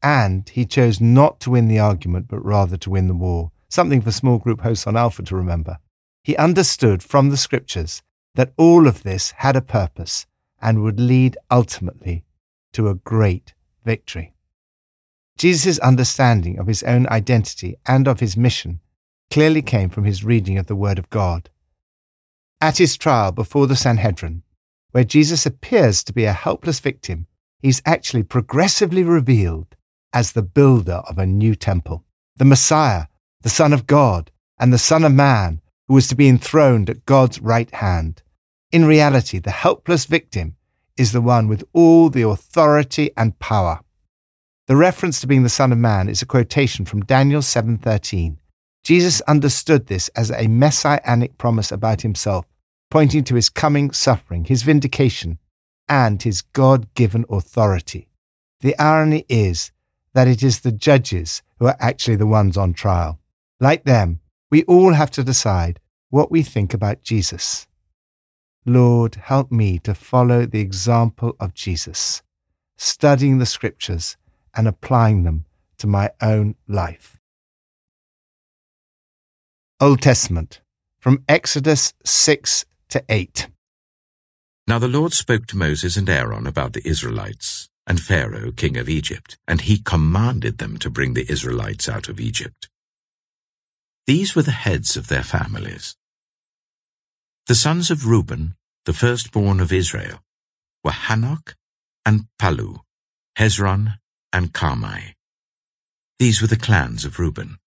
And 0.00 0.48
he 0.48 0.64
chose 0.64 1.00
not 1.00 1.40
to 1.40 1.50
win 1.50 1.66
the 1.66 1.80
argument, 1.80 2.28
but 2.28 2.44
rather 2.44 2.76
to 2.76 2.90
win 2.90 3.08
the 3.08 3.14
war. 3.14 3.50
Something 3.68 4.00
for 4.00 4.10
small 4.10 4.38
group 4.38 4.60
hosts 4.60 4.86
on 4.86 4.96
Alpha 4.96 5.22
to 5.24 5.36
remember. 5.36 5.78
He 6.22 6.36
understood 6.36 7.02
from 7.02 7.30
the 7.30 7.36
scriptures 7.36 8.02
that 8.34 8.52
all 8.56 8.86
of 8.86 9.02
this 9.02 9.32
had 9.38 9.56
a 9.56 9.60
purpose 9.60 10.26
and 10.60 10.82
would 10.82 11.00
lead 11.00 11.36
ultimately 11.50 12.24
to 12.72 12.88
a 12.88 12.94
great 12.94 13.54
victory. 13.84 14.34
Jesus' 15.38 15.78
understanding 15.80 16.58
of 16.58 16.66
his 16.66 16.82
own 16.82 17.06
identity 17.08 17.76
and 17.86 18.08
of 18.08 18.20
his 18.20 18.36
mission 18.36 18.80
clearly 19.30 19.62
came 19.62 19.90
from 19.90 20.04
his 20.04 20.24
reading 20.24 20.56
of 20.58 20.66
the 20.66 20.76
Word 20.76 20.98
of 20.98 21.10
God. 21.10 21.50
At 22.60 22.78
his 22.78 22.96
trial 22.96 23.32
before 23.32 23.66
the 23.66 23.76
Sanhedrin, 23.76 24.42
where 24.92 25.04
Jesus 25.04 25.44
appears 25.44 26.02
to 26.04 26.12
be 26.12 26.24
a 26.24 26.32
helpless 26.32 26.80
victim, 26.80 27.26
he's 27.60 27.82
actually 27.84 28.22
progressively 28.22 29.02
revealed 29.02 29.76
as 30.12 30.32
the 30.32 30.42
builder 30.42 31.02
of 31.08 31.18
a 31.18 31.26
new 31.26 31.54
temple, 31.54 32.04
the 32.36 32.44
Messiah, 32.44 33.06
the 33.42 33.48
Son 33.48 33.72
of 33.72 33.86
God, 33.86 34.30
and 34.58 34.72
the 34.72 34.78
Son 34.78 35.04
of 35.04 35.12
Man, 35.12 35.60
who 35.88 35.94
was 35.94 36.08
to 36.08 36.16
be 36.16 36.28
enthroned 36.28 36.90
at 36.90 37.06
God's 37.06 37.40
right 37.40 37.72
hand. 37.74 38.22
In 38.72 38.84
reality, 38.84 39.38
the 39.38 39.50
helpless 39.50 40.04
victim 40.06 40.56
is 40.96 41.12
the 41.12 41.20
one 41.20 41.46
with 41.46 41.62
all 41.72 42.10
the 42.10 42.22
authority 42.22 43.10
and 43.16 43.38
power. 43.38 43.80
The 44.66 44.76
reference 44.76 45.20
to 45.20 45.26
being 45.26 45.44
the 45.44 45.48
Son 45.48 45.70
of 45.70 45.78
Man 45.78 46.08
is 46.08 46.22
a 46.22 46.26
quotation 46.26 46.84
from 46.84 47.04
Daniel 47.04 47.42
7:13. 47.42 48.38
Jesus 48.82 49.20
understood 49.22 49.86
this 49.86 50.08
as 50.16 50.30
a 50.30 50.48
messianic 50.48 51.38
promise 51.38 51.70
about 51.70 52.02
himself, 52.02 52.46
pointing 52.90 53.24
to 53.24 53.34
his 53.34 53.48
coming 53.48 53.92
suffering, 53.92 54.44
his 54.44 54.62
vindication, 54.62 55.38
and 55.88 56.22
his 56.22 56.42
God-given 56.42 57.24
authority. 57.30 58.08
The 58.60 58.76
irony 58.78 59.24
is 59.28 59.70
that 60.14 60.26
it 60.26 60.42
is 60.42 60.60
the 60.60 60.72
judges 60.72 61.42
who 61.58 61.66
are 61.66 61.76
actually 61.78 62.16
the 62.16 62.26
ones 62.26 62.56
on 62.56 62.72
trial. 62.72 63.20
Like 63.60 63.84
them, 63.84 64.20
we 64.50 64.64
all 64.64 64.92
have 64.92 65.10
to 65.12 65.24
decide 65.24 65.80
what 66.10 66.30
we 66.30 66.42
think 66.42 66.74
about 66.74 67.02
Jesus. 67.02 67.66
Lord, 68.64 69.14
help 69.14 69.50
me 69.50 69.78
to 69.80 69.94
follow 69.94 70.44
the 70.44 70.60
example 70.60 71.36
of 71.40 71.54
Jesus, 71.54 72.22
studying 72.76 73.38
the 73.38 73.46
scriptures 73.46 74.16
and 74.54 74.68
applying 74.68 75.22
them 75.22 75.44
to 75.78 75.86
my 75.86 76.10
own 76.20 76.56
life. 76.66 77.18
Old 79.80 80.02
Testament, 80.02 80.60
from 80.98 81.22
Exodus 81.28 81.94
6 82.04 82.64
to 82.88 83.04
8. 83.08 83.48
Now 84.66 84.78
the 84.78 84.88
Lord 84.88 85.12
spoke 85.12 85.46
to 85.46 85.56
Moses 85.56 85.96
and 85.96 86.08
Aaron 86.08 86.46
about 86.46 86.72
the 86.72 86.86
Israelites 86.86 87.68
and 87.86 88.00
Pharaoh, 88.00 88.50
king 88.50 88.76
of 88.76 88.88
Egypt, 88.88 89.38
and 89.46 89.60
he 89.60 89.78
commanded 89.78 90.58
them 90.58 90.76
to 90.78 90.90
bring 90.90 91.14
the 91.14 91.30
Israelites 91.30 91.88
out 91.88 92.08
of 92.08 92.18
Egypt. 92.18 92.68
These 94.06 94.36
were 94.36 94.42
the 94.42 94.52
heads 94.52 94.96
of 94.96 95.08
their 95.08 95.24
families. 95.24 95.96
The 97.48 97.56
sons 97.56 97.90
of 97.90 98.06
Reuben, 98.06 98.54
the 98.84 98.92
firstborn 98.92 99.58
of 99.58 99.72
Israel, 99.72 100.20
were 100.84 100.92
Hanok 100.92 101.54
and 102.04 102.26
Pallu, 102.40 102.80
Hezron 103.36 103.98
and 104.32 104.52
Karmi. 104.52 105.14
These 106.18 106.40
were 106.40 106.46
the 106.46 106.56
clans 106.56 107.04
of 107.04 107.18
Reuben. 107.18 107.58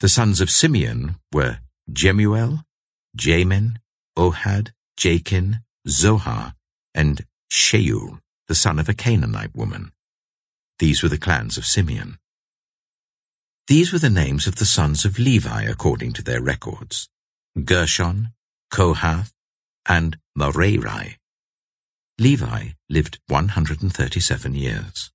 The 0.00 0.08
sons 0.08 0.40
of 0.40 0.50
Simeon 0.50 1.16
were 1.32 1.60
Jemuel, 1.90 2.64
Jamin, 3.16 3.76
Ohad, 4.18 4.72
Jakin, 4.96 5.60
Zohar, 5.88 6.54
and 6.94 7.24
Shaul, 7.50 8.18
the 8.48 8.54
son 8.54 8.78
of 8.78 8.88
a 8.88 8.94
Canaanite 8.94 9.54
woman. 9.54 9.92
These 10.78 11.02
were 11.02 11.08
the 11.08 11.18
clans 11.18 11.56
of 11.56 11.64
Simeon. 11.64 12.18
These 13.68 13.92
were 13.92 13.98
the 13.98 14.10
names 14.10 14.46
of 14.46 14.56
the 14.56 14.64
sons 14.64 15.04
of 15.04 15.18
Levi 15.18 15.64
according 15.64 16.12
to 16.14 16.22
their 16.22 16.40
records. 16.40 17.08
Gershon, 17.64 18.28
Kohath, 18.70 19.32
and 19.84 20.18
Merari. 20.36 21.18
Levi 22.16 22.68
lived 22.88 23.18
137 23.26 24.54
years. 24.54 25.10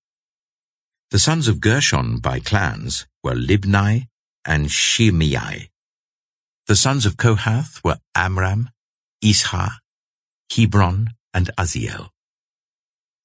The 1.11 1.19
sons 1.19 1.47
of 1.47 1.61
Gershon 1.61 2.19
by 2.19 2.39
clans 2.39 3.07
were 3.23 3.35
Libni 3.35 4.07
and 4.43 4.69
Shimei. 4.69 5.69
The 6.67 6.75
sons 6.75 7.05
of 7.05 7.15
Kohath 7.15 7.81
were 7.85 7.99
Amram, 8.15 8.69
Izhar, 9.23 9.77
Hebron, 10.53 11.11
and 11.33 11.49
Uzziel. 11.57 12.09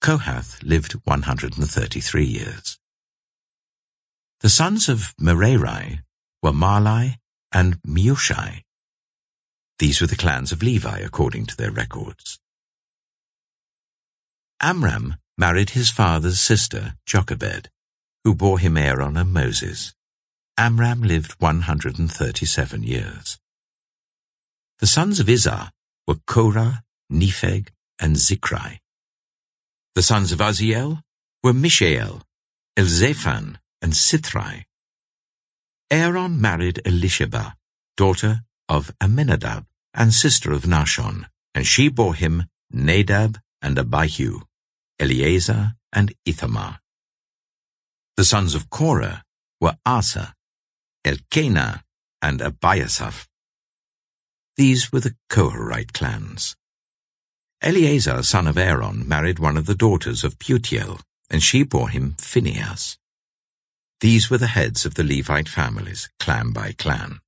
Kohath 0.00 0.62
lived 0.62 0.92
133 1.04 2.24
years. 2.24 2.78
The 4.40 4.48
sons 4.48 4.88
of 4.88 5.14
Merari 5.18 6.00
were 6.42 6.52
Mahli 6.52 7.16
and 7.52 7.80
Mushi. 7.82 8.62
These 9.78 10.00
were 10.00 10.06
the 10.06 10.16
clans 10.16 10.52
of 10.52 10.62
Levi 10.62 10.98
according 11.00 11.46
to 11.46 11.56
their 11.56 11.70
records. 11.70 12.38
Amram 14.60 15.16
married 15.36 15.70
his 15.70 15.90
father's 15.90 16.40
sister, 16.40 16.94
Jochebed 17.06 17.68
who 18.26 18.34
bore 18.34 18.58
him 18.58 18.76
Aaron 18.76 19.16
and 19.16 19.32
Moses. 19.32 19.94
Amram 20.58 21.00
lived 21.00 21.36
137 21.38 22.82
years. 22.82 23.38
The 24.80 24.88
sons 24.88 25.20
of 25.20 25.28
Izhar 25.28 25.70
were 26.08 26.16
Korah, 26.26 26.82
Nepheg, 27.08 27.68
and 28.00 28.16
Zikri. 28.16 28.80
The 29.94 30.02
sons 30.02 30.32
of 30.32 30.40
Uzziel 30.40 31.02
were 31.44 31.52
Mishael, 31.52 32.22
Elzaphan, 32.76 33.58
and 33.86 33.94
Sithri. 33.94 34.64
Aaron 35.92 36.40
married 36.40 36.80
Elisheba, 36.84 37.54
daughter 37.96 38.40
of 38.68 38.90
Amminadab 39.00 39.64
and 39.94 40.12
sister 40.12 40.50
of 40.52 40.62
Nahshon, 40.62 41.26
and 41.54 41.64
she 41.64 41.88
bore 41.88 42.16
him 42.16 42.46
Nadab 42.68 43.38
and 43.62 43.78
Abihu, 43.78 44.40
Eleazar 44.98 45.74
and 45.92 46.12
Ithamar. 46.24 46.80
The 48.16 48.24
sons 48.24 48.56
of 48.56 48.70
Korah 48.70 49.22
were 49.60 49.76
Assir, 49.86 50.34
Elkanah, 51.04 51.84
and 52.20 52.40
Abiasaph. 52.40 53.28
These 54.56 54.90
were 54.90 54.98
the 54.98 55.14
Korahite 55.30 55.92
clans. 55.92 56.56
Eleazar, 57.62 58.24
son 58.24 58.48
of 58.48 58.58
Aaron, 58.58 59.06
married 59.06 59.38
one 59.38 59.56
of 59.56 59.66
the 59.66 59.76
daughters 59.76 60.24
of 60.24 60.40
Putiel, 60.40 61.00
and 61.30 61.40
she 61.40 61.62
bore 61.62 61.90
him 61.90 62.16
Phinehas. 62.18 62.98
These 64.00 64.30
were 64.30 64.38
the 64.38 64.48
heads 64.48 64.84
of 64.84 64.94
the 64.94 65.04
Levite 65.04 65.48
families, 65.48 66.08
clan 66.20 66.52
by 66.52 66.72
clan. 66.72 67.20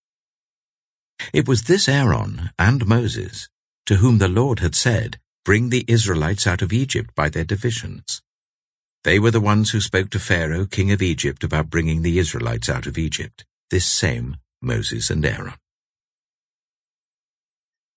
It 1.32 1.48
was 1.48 1.62
this 1.62 1.88
Aaron 1.88 2.50
and 2.58 2.86
Moses 2.86 3.48
to 3.88 3.96
whom 3.96 4.18
the 4.18 4.28
Lord 4.28 4.58
had 4.58 4.74
said, 4.74 5.18
Bring 5.46 5.70
the 5.70 5.86
Israelites 5.88 6.46
out 6.46 6.60
of 6.60 6.74
Egypt 6.74 7.14
by 7.14 7.30
their 7.30 7.42
divisions. 7.42 8.20
They 9.02 9.18
were 9.18 9.30
the 9.30 9.40
ones 9.40 9.70
who 9.70 9.80
spoke 9.80 10.10
to 10.10 10.18
Pharaoh, 10.18 10.66
king 10.66 10.92
of 10.92 11.00
Egypt, 11.00 11.42
about 11.42 11.70
bringing 11.70 12.02
the 12.02 12.18
Israelites 12.18 12.68
out 12.68 12.86
of 12.86 12.98
Egypt, 12.98 13.46
this 13.70 13.86
same 13.86 14.36
Moses 14.60 15.08
and 15.08 15.24
Aaron. 15.24 15.54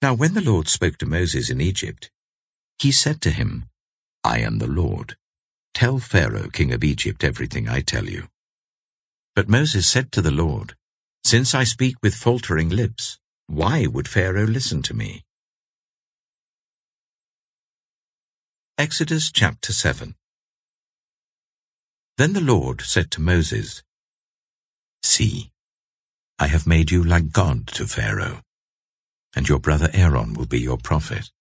Now 0.01 0.13
when 0.13 0.33
the 0.33 0.39
Lord 0.39 0.69
spoke 0.69 0.97
to 0.99 1.05
Moses 1.05 1.49
in 1.49 1.59
Egypt, 1.59 2.09
he 2.79 2.93
said 2.93 3.19
to 3.23 3.31
him, 3.31 3.65
I 4.23 4.39
am 4.39 4.59
the 4.59 4.67
Lord. 4.67 5.17
Tell 5.73 5.99
Pharaoh, 5.99 6.47
king 6.49 6.71
of 6.71 6.85
Egypt, 6.85 7.21
everything 7.25 7.67
I 7.67 7.81
tell 7.81 8.05
you. 8.05 8.29
But 9.41 9.49
Moses 9.49 9.87
said 9.87 10.11
to 10.11 10.21
the 10.21 10.29
Lord, 10.29 10.75
Since 11.23 11.55
I 11.55 11.63
speak 11.63 11.95
with 12.03 12.13
faltering 12.13 12.69
lips, 12.69 13.17
why 13.47 13.87
would 13.87 14.07
Pharaoh 14.07 14.45
listen 14.45 14.83
to 14.83 14.93
me? 14.93 15.23
Exodus 18.77 19.31
chapter 19.31 19.73
7 19.73 20.13
then 22.17 22.33
the 22.33 22.39
Lord 22.39 22.81
said 22.81 23.09
to 23.09 23.21
Moses, 23.21 23.81
See, 25.01 25.49
I 26.37 26.45
have 26.45 26.67
made 26.67 26.91
you 26.91 27.03
like 27.03 27.31
God 27.31 27.65
to 27.69 27.87
Pharaoh. 27.87 28.41
and 29.35 29.49
your 29.49 29.57
brother 29.57 29.89
Aaron 29.91 30.35
will 30.35 30.45
be 30.45 30.59
your 30.59 30.77
prophet. 30.77 31.31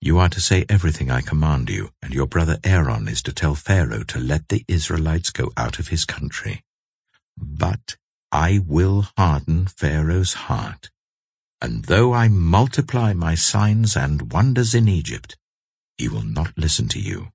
You 0.00 0.16
are 0.20 0.30
to 0.30 0.40
say 0.40 0.64
everything 0.70 1.10
I 1.10 1.20
command 1.20 1.68
you, 1.68 1.90
and 2.00 2.14
your 2.14 2.26
brother 2.26 2.58
Aaron 2.64 3.08
is 3.08 3.22
to 3.24 3.34
tell 3.34 3.54
Pharaoh 3.54 4.04
to 4.04 4.18
let 4.18 4.48
the 4.48 4.64
Israelites 4.68 5.28
go 5.28 5.52
out 5.58 5.78
of 5.78 5.88
his 5.88 6.06
country. 6.06 6.62
But 7.38 7.96
I 8.32 8.60
will 8.64 9.06
harden 9.16 9.66
Pharaoh's 9.66 10.34
heart, 10.34 10.90
and 11.60 11.84
though 11.84 12.12
I 12.12 12.28
multiply 12.28 13.12
my 13.12 13.34
signs 13.34 13.96
and 13.96 14.32
wonders 14.32 14.74
in 14.74 14.88
Egypt, 14.88 15.36
he 15.96 16.08
will 16.08 16.22
not 16.22 16.56
listen 16.56 16.88
to 16.88 17.00
you. 17.00 17.28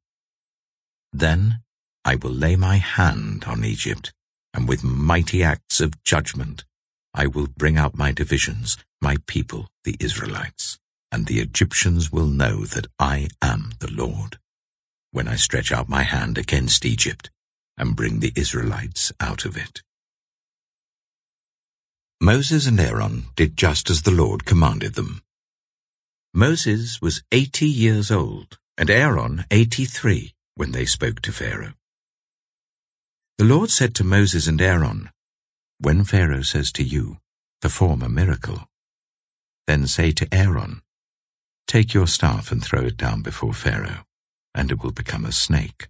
Then 1.12 1.62
I 2.06 2.16
will 2.16 2.32
lay 2.32 2.56
my 2.56 2.78
hand 2.78 3.46
on 3.46 3.66
Egypt, 3.66 4.14
and 4.54 4.68
with 4.68 4.84
mighty 4.84 5.44
acts 5.44 5.80
of 5.80 6.04
judgment 6.04 6.66
I 7.14 7.28
will 7.28 7.48
bring 7.48 7.78
out 7.78 7.98
my 7.98 8.12
divisions, 8.12 8.78
my 9.02 9.18
people, 9.28 9.68
the 9.84 9.98
Israelites, 10.00 10.80
and 11.12 11.26
the 11.26 11.40
Egyptians 11.40 12.12
will 12.12 12.28
know 12.28 12.66
that 12.66 12.88
I 13.00 13.30
am 13.42 13.72
the 13.80 13.92
Lord, 13.92 14.40
when 15.12 15.28
I 15.28 15.36
stretch 15.36 15.72
out 15.72 15.90
my 15.90 16.04
hand 16.04 16.38
against 16.38 16.86
Egypt 16.86 17.30
and 17.78 17.96
bring 17.96 18.20
the 18.20 18.34
Israelites 18.36 19.12
out 19.20 19.46
of 19.46 19.58
it. 19.58 19.82
Moses 22.24 22.68
and 22.68 22.80
Aaron 22.80 23.26
did 23.36 23.58
just 23.58 23.90
as 23.90 24.04
the 24.04 24.12
Lord 24.12 24.46
commanded 24.46 24.94
them. 24.94 25.24
Moses 26.36 27.02
was 27.02 27.24
eighty 27.32 27.66
years 27.66 28.12
old, 28.12 28.60
and 28.78 28.92
Aaron 28.92 29.46
eighty-three, 29.50 30.36
when 30.54 30.72
they 30.72 30.86
spoke 30.86 31.24
to 31.24 31.32
Pharaoh. 31.32 31.74
The 33.40 33.46
Lord 33.46 33.72
said 33.72 33.96
to 33.96 34.04
Moses 34.04 34.46
and 34.46 34.62
Aaron, 34.62 35.10
when 35.80 36.04
Pharaoh 36.04 36.44
says 36.44 36.72
to 36.74 36.84
you, 36.84 37.18
perform 37.60 38.04
a 38.04 38.08
miracle, 38.08 38.70
then 39.66 39.88
say 39.88 40.12
to 40.12 40.32
Aaron, 40.32 40.84
take 41.66 41.96
your 41.96 42.06
staff 42.06 42.52
and 42.52 42.64
throw 42.64 42.82
it 42.82 42.98
down 42.98 43.24
before 43.24 43.54
Pharaoh, 43.54 44.06
and 44.54 44.70
it 44.72 44.84
will 44.84 44.92
become 44.92 45.26
a 45.26 45.32
snake. 45.32 45.88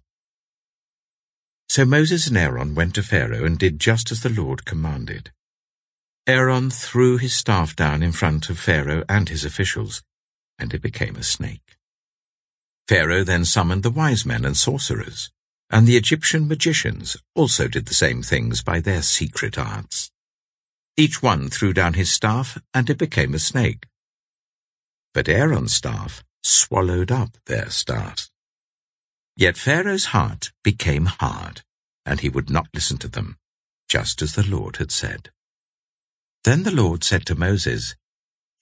So 1.68 1.84
Moses 1.84 2.26
and 2.26 2.38
Aaron 2.38 2.74
went 2.74 2.94
to 2.94 3.02
Pharaoh 3.02 3.44
and 3.44 3.58
did 3.58 3.78
just 3.78 4.10
as 4.10 4.22
the 4.22 4.30
Lord 4.30 4.64
commanded. 4.64 5.30
Aaron 6.26 6.70
threw 6.70 7.18
his 7.18 7.34
staff 7.34 7.74
down 7.74 8.00
in 8.00 8.12
front 8.12 8.48
of 8.48 8.56
Pharaoh 8.56 9.04
and 9.08 9.28
his 9.28 9.44
officials, 9.44 10.04
and 10.56 10.72
it 10.72 10.80
became 10.80 11.16
a 11.16 11.22
snake. 11.24 11.76
Pharaoh 12.86 13.24
then 13.24 13.44
summoned 13.44 13.82
the 13.82 13.90
wise 13.90 14.24
men 14.24 14.44
and 14.44 14.56
sorcerers, 14.56 15.32
and 15.68 15.84
the 15.84 15.96
Egyptian 15.96 16.46
magicians 16.46 17.16
also 17.34 17.66
did 17.66 17.86
the 17.86 17.94
same 17.94 18.22
things 18.22 18.62
by 18.62 18.78
their 18.78 19.02
secret 19.02 19.58
arts. 19.58 20.12
Each 20.96 21.22
one 21.22 21.48
threw 21.48 21.72
down 21.72 21.94
his 21.94 22.12
staff, 22.12 22.56
and 22.72 22.88
it 22.88 22.98
became 22.98 23.34
a 23.34 23.40
snake. 23.40 23.86
But 25.12 25.28
Aaron's 25.28 25.74
staff 25.74 26.22
swallowed 26.44 27.10
up 27.10 27.36
their 27.46 27.68
staff. 27.70 28.30
Yet 29.36 29.56
Pharaoh's 29.56 30.06
heart 30.06 30.52
became 30.62 31.06
hard, 31.06 31.62
and 32.06 32.20
he 32.20 32.28
would 32.28 32.48
not 32.48 32.68
listen 32.72 32.98
to 32.98 33.08
them, 33.08 33.38
just 33.88 34.22
as 34.22 34.34
the 34.34 34.46
Lord 34.46 34.76
had 34.76 34.92
said. 34.92 35.30
Then 36.44 36.64
the 36.64 36.74
Lord 36.74 37.04
said 37.04 37.24
to 37.26 37.36
Moses, 37.36 37.94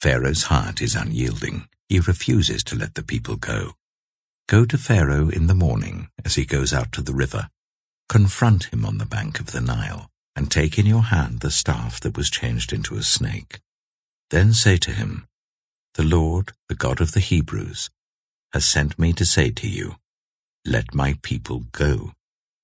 Pharaoh's 0.02 0.44
heart 0.44 0.82
is 0.82 0.94
unyielding. 0.94 1.68
He 1.88 1.98
refuses 1.98 2.62
to 2.64 2.76
let 2.76 2.94
the 2.94 3.02
people 3.02 3.36
go. 3.36 3.72
Go 4.48 4.66
to 4.66 4.76
Pharaoh 4.76 5.30
in 5.30 5.46
the 5.46 5.54
morning 5.54 6.08
as 6.24 6.34
he 6.34 6.44
goes 6.44 6.74
out 6.74 6.92
to 6.92 7.02
the 7.02 7.14
river. 7.14 7.48
Confront 8.08 8.64
him 8.72 8.84
on 8.84 8.98
the 8.98 9.06
bank 9.06 9.40
of 9.40 9.52
the 9.52 9.60
Nile, 9.60 10.10
and 10.36 10.50
take 10.50 10.78
in 10.78 10.86
your 10.86 11.04
hand 11.04 11.40
the 11.40 11.50
staff 11.50 12.00
that 12.00 12.16
was 12.16 12.28
changed 12.28 12.72
into 12.72 12.96
a 12.96 13.02
snake. 13.02 13.60
Then 14.30 14.52
say 14.52 14.76
to 14.78 14.90
him, 14.90 15.26
The 15.94 16.04
Lord, 16.04 16.52
the 16.68 16.74
God 16.74 17.00
of 17.00 17.12
the 17.12 17.20
Hebrews, 17.20 17.88
has 18.52 18.66
sent 18.66 18.98
me 18.98 19.12
to 19.14 19.24
say 19.24 19.50
to 19.50 19.68
you, 19.68 19.96
Let 20.64 20.94
my 20.94 21.16
people 21.22 21.64
go, 21.72 22.12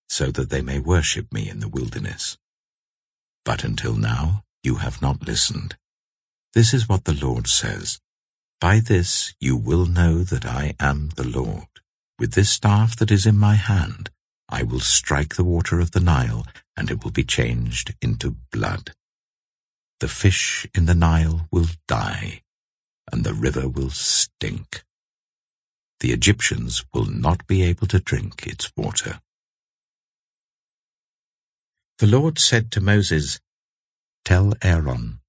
so 0.08 0.30
that 0.30 0.50
they 0.50 0.60
may 0.60 0.78
worship 0.78 1.32
me 1.32 1.48
in 1.48 1.60
the 1.60 1.68
wilderness. 1.68 2.36
But 3.44 3.64
until 3.64 3.94
now 3.94 4.42
you 4.66 4.74
have 4.76 5.00
not 5.00 5.26
listened. 5.26 5.76
This 6.52 6.74
is 6.74 6.88
what 6.88 7.04
the 7.04 7.14
Lord 7.26 7.46
says. 7.46 8.00
By 8.60 8.80
this 8.80 9.32
you 9.40 9.56
will 9.56 9.86
know 9.86 10.24
that 10.24 10.44
I 10.44 10.74
am 10.80 11.10
the 11.14 11.28
Lord. 11.40 11.68
With 12.18 12.32
this 12.32 12.50
staff 12.50 12.96
that 12.96 13.12
is 13.12 13.26
in 13.26 13.38
my 13.38 13.54
hand, 13.54 14.10
I 14.48 14.64
will 14.64 14.80
strike 14.80 15.36
the 15.36 15.44
water 15.44 15.78
of 15.80 15.92
the 15.92 16.00
Nile, 16.00 16.44
and 16.76 16.90
it 16.90 17.04
will 17.04 17.12
be 17.12 17.24
changed 17.24 17.94
into 18.02 18.36
blood. 18.50 18.92
The 20.00 20.08
fish 20.08 20.66
in 20.74 20.86
the 20.86 20.94
Nile 20.94 21.48
will 21.52 21.68
die, 21.86 22.42
and 23.12 23.22
the 23.22 23.34
river 23.34 23.68
will 23.68 23.90
stink. 23.90 24.82
The 26.00 26.12
Egyptians 26.12 26.84
will 26.92 27.06
not 27.06 27.46
be 27.46 27.62
able 27.62 27.86
to 27.88 28.00
drink 28.00 28.46
its 28.46 28.72
water. 28.76 29.20
The 31.98 32.06
Lord 32.06 32.38
said 32.38 32.70
to 32.72 32.80
Moses, 32.80 33.40
Tell 34.26 34.54
Aaron, 34.60 35.20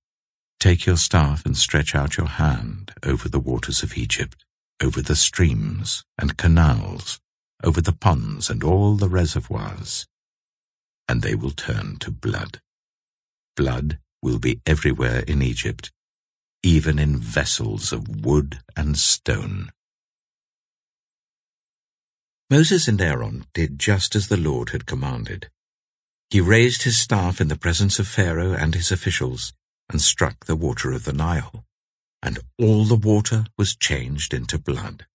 Take 0.59 0.87
your 0.87 0.97
staff 0.97 1.45
and 1.45 1.55
stretch 1.55 1.93
out 1.93 2.17
your 2.17 2.25
hand 2.25 2.95
over 3.03 3.29
the 3.29 3.39
waters 3.39 3.83
of 3.83 3.95
Egypt, 3.95 4.43
over 4.81 5.03
the 5.03 5.15
streams 5.15 6.03
and 6.17 6.35
canals, 6.35 7.19
over 7.63 7.79
the 7.79 7.93
ponds 7.93 8.49
and 8.49 8.63
all 8.63 8.95
the 8.95 9.07
reservoirs, 9.07 10.07
and 11.07 11.21
they 11.21 11.35
will 11.35 11.51
turn 11.51 11.97
to 11.97 12.09
blood. 12.09 12.59
Blood 13.55 13.99
will 14.23 14.39
be 14.39 14.61
everywhere 14.65 15.19
in 15.27 15.43
Egypt, 15.43 15.91
even 16.63 16.97
in 16.97 17.17
vessels 17.17 17.93
of 17.93 18.25
wood 18.25 18.61
and 18.75 18.97
stone. 18.97 19.69
Moses 22.49 22.87
and 22.87 22.99
Aaron 22.99 23.45
did 23.53 23.77
just 23.77 24.15
as 24.15 24.27
the 24.27 24.37
Lord 24.37 24.69
had 24.69 24.87
commanded. 24.87 25.51
He 26.29 26.41
raised 26.41 26.83
his 26.83 26.97
staff 26.97 27.39
in 27.39 27.47
the 27.47 27.57
presence 27.57 27.99
of 27.99 28.07
Pharaoh 28.07 28.53
and 28.53 28.75
his 28.75 28.91
officials, 28.91 29.53
and 29.89 30.01
struck 30.01 30.45
the 30.45 30.57
water 30.57 30.91
of 30.91 31.05
the 31.05 31.13
Nile, 31.13 31.63
and 32.21 32.39
all 32.59 32.83
the 32.83 32.95
water 32.95 33.45
was 33.57 33.75
changed 33.75 34.33
into 34.33 34.57
blood. 34.57 35.05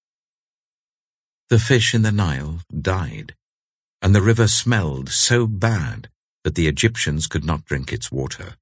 The 1.50 1.58
fish 1.58 1.94
in 1.94 2.00
the 2.00 2.12
Nile 2.12 2.60
died, 2.80 3.34
and 4.00 4.14
the 4.14 4.22
river 4.22 4.48
smelled 4.48 5.10
so 5.10 5.46
bad 5.46 6.08
that 6.44 6.54
the 6.54 6.66
Egyptians 6.66 7.26
could 7.26 7.44
not 7.44 7.66
drink 7.66 7.92
its 7.92 8.10
water. 8.10 8.56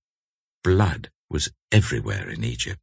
Blood 0.65 1.11
was 1.31 1.53
everywhere 1.71 2.29
in 2.29 2.43
Egypt. 2.43 2.81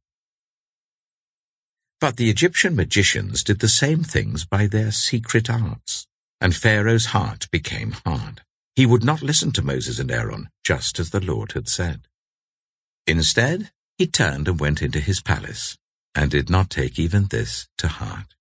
But 2.00 2.16
the 2.16 2.30
Egyptian 2.30 2.74
magicians 2.74 3.44
did 3.44 3.58
the 3.58 3.68
same 3.68 4.02
things 4.02 4.46
by 4.46 4.66
their 4.66 4.92
secret 4.92 5.50
arts, 5.50 6.06
and 6.40 6.56
Pharaoh's 6.56 7.06
heart 7.06 7.50
became 7.50 7.92
hard. 8.06 8.42
He 8.78 8.86
would 8.86 9.02
not 9.02 9.22
listen 9.22 9.50
to 9.54 9.62
Moses 9.62 9.98
and 9.98 10.08
Aaron, 10.08 10.50
just 10.62 11.00
as 11.00 11.10
the 11.10 11.18
Lord 11.18 11.50
had 11.50 11.66
said. 11.66 12.06
Instead, 13.08 13.72
he 13.96 14.06
turned 14.06 14.46
and 14.46 14.60
went 14.60 14.82
into 14.82 15.00
his 15.00 15.20
palace, 15.20 15.76
and 16.14 16.30
did 16.30 16.48
not 16.48 16.70
take 16.70 16.96
even 16.96 17.24
this 17.26 17.66
to 17.78 17.88
heart. 17.88 18.36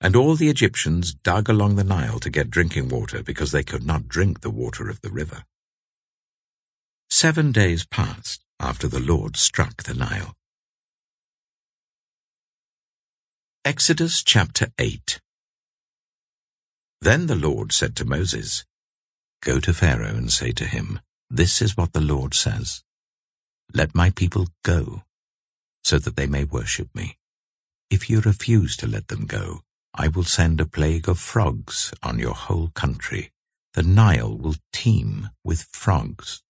And 0.00 0.16
all 0.16 0.34
the 0.34 0.48
Egyptians 0.48 1.14
dug 1.14 1.48
along 1.48 1.76
the 1.76 1.84
Nile 1.84 2.18
to 2.18 2.28
get 2.28 2.50
drinking 2.50 2.88
water 2.88 3.22
because 3.22 3.52
they 3.52 3.62
could 3.62 3.86
not 3.86 4.08
drink 4.08 4.40
the 4.40 4.50
water 4.50 4.90
of 4.90 5.00
the 5.00 5.10
river. 5.10 5.44
Seven 7.08 7.52
days 7.52 7.86
passed 7.86 8.42
after 8.58 8.88
the 8.88 8.98
Lord 8.98 9.36
struck 9.36 9.84
the 9.84 9.94
Nile. 9.94 10.34
Exodus 13.64 14.24
chapter 14.24 14.72
8 14.76 15.20
Then 17.00 17.28
the 17.28 17.36
Lord 17.36 17.70
said 17.70 17.94
to 17.94 18.04
Moses, 18.04 18.64
Go 19.42 19.60
to 19.60 19.72
Pharaoh 19.72 20.16
and 20.16 20.32
say 20.32 20.52
to 20.52 20.64
him, 20.64 21.00
This 21.30 21.62
is 21.62 21.76
what 21.76 21.92
the 21.92 22.00
Lord 22.00 22.34
says. 22.34 22.82
Let 23.72 23.94
my 23.94 24.10
people 24.10 24.48
go, 24.64 25.02
so 25.84 25.98
that 25.98 26.16
they 26.16 26.26
may 26.26 26.44
worship 26.44 26.88
me. 26.94 27.18
If 27.90 28.10
you 28.10 28.20
refuse 28.20 28.76
to 28.78 28.86
let 28.86 29.08
them 29.08 29.26
go, 29.26 29.62
I 29.94 30.08
will 30.08 30.24
send 30.24 30.60
a 30.60 30.66
plague 30.66 31.08
of 31.08 31.18
frogs 31.18 31.92
on 32.02 32.18
your 32.18 32.34
whole 32.34 32.68
country. 32.68 33.30
The 33.74 33.82
Nile 33.82 34.36
will 34.36 34.56
teem 34.72 35.30
with 35.44 35.62
frogs. 35.72 36.42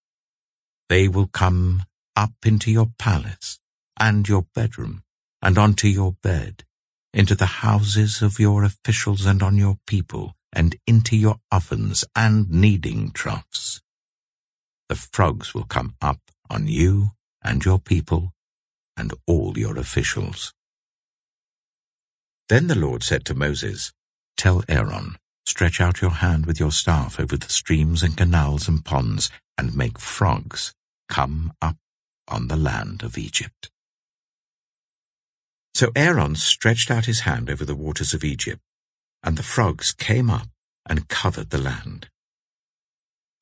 They 0.89 1.09
will 1.09 1.29
come 1.29 1.85
up 2.17 2.33
into 2.45 2.71
your 2.71 2.91
palace 2.99 3.61
and 4.01 4.29
your 4.29 4.47
bedroom 4.55 5.03
and 5.43 5.59
onto 5.59 5.87
your 5.87 6.13
bed, 6.23 6.65
into 7.13 7.35
the 7.35 7.47
houses 7.47 8.23
of 8.23 8.41
your 8.41 8.65
officials 8.65 9.27
and 9.27 9.43
on 9.43 9.57
your 9.57 9.79
people, 9.87 10.35
and 10.53 10.77
into 10.87 11.17
your 11.17 11.37
ovens 11.53 12.05
and 12.17 12.51
kneading 12.51 13.11
troughs. 13.11 13.81
The 14.89 14.95
frogs 14.97 15.55
will 15.55 15.65
come 15.65 15.95
up 16.01 16.21
on 16.49 16.67
you 16.67 17.11
and 17.43 17.65
your 17.65 17.79
people 17.79 18.33
and 18.97 19.13
all 19.27 19.59
your 19.59 19.79
officials. 19.79 20.53
Then 22.49 22.67
the 22.67 22.79
Lord 22.79 23.03
said 23.03 23.25
to 23.27 23.35
Moses, 23.35 23.93
Tell 24.37 24.63
Aaron, 24.69 25.17
stretch 25.45 25.81
out 25.81 26.01
your 26.01 26.11
hand 26.11 26.47
with 26.47 26.59
your 26.59 26.73
staff 26.73 27.21
over 27.21 27.37
the 27.37 27.51
streams 27.51 28.03
and 28.03 28.17
canals 28.17 28.69
and 28.69 28.85
ponds, 28.85 29.31
and 29.59 29.77
make 29.77 29.99
frogs 29.99 30.75
come 31.09 31.53
up 31.61 31.77
on 32.29 32.49
the 32.49 32.57
land 32.57 33.03
of 33.03 33.19
Egypt. 33.19 33.71
So 35.75 35.91
Aaron 35.95 36.35
stretched 36.35 36.91
out 36.91 37.05
his 37.05 37.21
hand 37.21 37.51
over 37.51 37.65
the 37.65 37.75
waters 37.75 38.15
of 38.15 38.25
Egypt, 38.25 38.63
and 39.23 39.37
the 39.37 39.43
frogs 39.43 39.93
came 39.93 40.31
up 40.31 40.49
and 40.89 41.09
covered 41.09 41.51
the 41.51 41.59
land. 41.59 42.09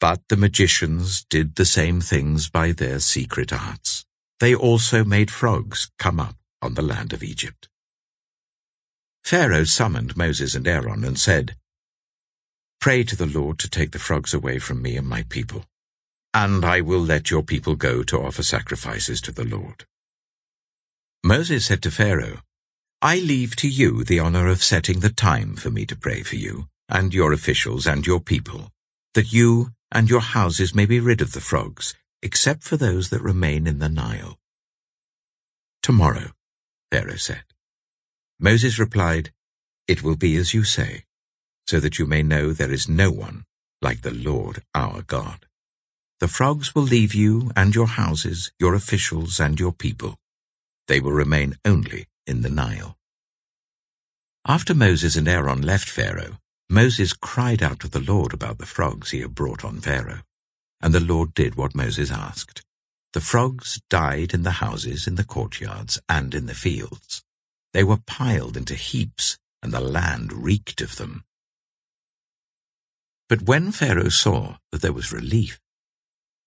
But 0.01 0.21
the 0.29 0.37
magicians 0.37 1.25
did 1.25 1.55
the 1.55 1.65
same 1.65 2.01
things 2.01 2.51
by 2.51 2.73
their 2.73 2.99
secret 2.99 3.53
arts. 3.53 4.05
They 4.41 4.55
also 4.55 5.05
made 5.05 5.31
frogs 5.31 5.91
come 5.99 6.21
up 6.21 6.37
on 6.61 6.75
the 6.75 6.83
land 6.83 7.13
of 7.13 7.23
Egypt. 7.23 7.69
Pharaoh 9.25 9.65
summoned 9.65 10.17
Moses 10.17 10.55
and 10.55 10.67
Aaron 10.69 11.05
and 11.05 11.19
said, 11.19 11.57
Pray 12.81 13.03
to 13.05 13.17
the 13.17 13.27
Lord 13.27 13.59
to 13.61 13.71
take 13.71 13.93
the 13.93 13.99
frogs 13.99 14.35
away 14.35 14.59
from 14.59 14.83
me 14.83 14.97
and 14.97 15.09
my 15.09 15.25
people, 15.29 15.65
and 16.35 16.65
I 16.65 16.81
will 16.81 17.01
let 17.01 17.31
your 17.31 17.43
people 17.43 17.75
go 17.75 18.03
to 18.05 18.21
offer 18.21 18.43
sacrifices 18.43 19.21
to 19.23 19.33
the 19.33 19.45
Lord. 19.45 19.85
Moses 21.25 21.67
said 21.67 21.83
to 21.83 21.91
Pharaoh, 21.91 22.41
I 23.03 23.19
leave 23.19 23.57
to 23.57 23.69
you 23.69 24.05
the 24.05 24.21
honor 24.21 24.49
of 24.49 24.65
setting 24.65 25.01
the 25.01 25.13
time 25.13 25.55
for 25.57 25.71
me 25.71 25.85
to 25.85 25.95
pray 25.95 26.23
for 26.23 26.37
you, 26.37 26.69
and 26.89 27.13
your 27.13 27.31
officials 27.31 27.87
and 27.87 28.07
your 28.07 28.21
people, 28.21 28.73
that 29.13 29.35
you 29.35 29.73
and 29.93 30.09
your 30.09 30.21
houses 30.21 30.75
may 30.75 30.87
be 30.87 30.99
rid 30.99 31.21
of 31.21 31.33
the 31.33 31.43
frogs, 31.43 31.95
except 32.23 32.63
for 32.63 32.79
those 32.79 33.11
that 33.11 33.21
remain 33.21 33.67
in 33.67 33.81
the 33.81 33.91
Nile. 33.91 34.39
Tomorrow, 35.83 36.31
Pharaoh 36.91 37.17
said. 37.17 37.45
Moses 38.41 38.79
replied, 38.79 39.31
It 39.87 40.03
will 40.03 40.17
be 40.17 40.35
as 40.37 40.55
you 40.55 40.65
say, 40.65 41.05
so 41.67 41.79
that 41.81 41.99
you 41.99 42.07
may 42.07 42.23
know 42.23 42.55
there 42.55 42.73
is 42.73 42.89
no 42.89 43.11
one 43.11 43.45
like 43.83 44.01
the 44.01 44.15
Lord 44.15 44.63
our 44.75 45.03
God. 45.03 45.45
The 46.21 46.29
frogs 46.29 46.75
will 46.75 46.83
leave 46.83 47.15
you 47.15 47.51
and 47.55 47.75
your 47.75 47.89
houses, 47.89 48.53
your 48.59 48.75
officials 48.75 49.39
and 49.39 49.61
your 49.61 49.73
people. 49.73 50.17
They 50.89 50.99
will 50.99 51.13
remain 51.13 51.57
only 51.63 52.07
in 52.27 52.43
the 52.43 52.51
Nile. 52.51 52.97
After 54.47 54.75
Moses 54.75 55.17
and 55.17 55.27
Aaron 55.27 55.63
left 55.63 55.89
Pharaoh, 55.89 56.39
Moses 56.69 57.13
cried 57.13 57.63
out 57.63 57.81
to 57.81 57.89
the 57.89 58.01
Lord 58.01 58.33
about 58.33 58.59
the 58.59 58.67
frogs 58.67 59.11
he 59.11 59.21
had 59.21 59.35
brought 59.35 59.65
on 59.65 59.81
Pharaoh. 59.81 60.23
And 60.81 60.93
the 60.93 61.01
Lord 61.01 61.35
did 61.35 61.55
what 61.55 61.75
Moses 61.75 62.11
asked. 62.11 62.63
The 63.13 63.21
frogs 63.21 63.81
died 63.89 64.35
in 64.35 64.43
the 64.43 64.61
houses, 64.63 65.07
in 65.07 65.15
the 65.15 65.25
courtyards, 65.25 65.99
and 66.09 66.35
in 66.35 66.47
the 66.47 66.55
fields. 66.55 67.23
They 67.73 67.83
were 67.83 67.99
piled 68.07 68.57
into 68.57 68.75
heaps, 68.75 69.39
and 69.63 69.73
the 69.73 69.81
land 69.81 70.33
reeked 70.33 70.81
of 70.81 70.97
them. 70.97 71.25
But 73.29 73.43
when 73.43 73.73
Pharaoh 73.73 74.11
saw 74.11 74.59
that 74.71 74.83
there 74.83 74.93
was 74.93 75.13
relief, 75.13 75.61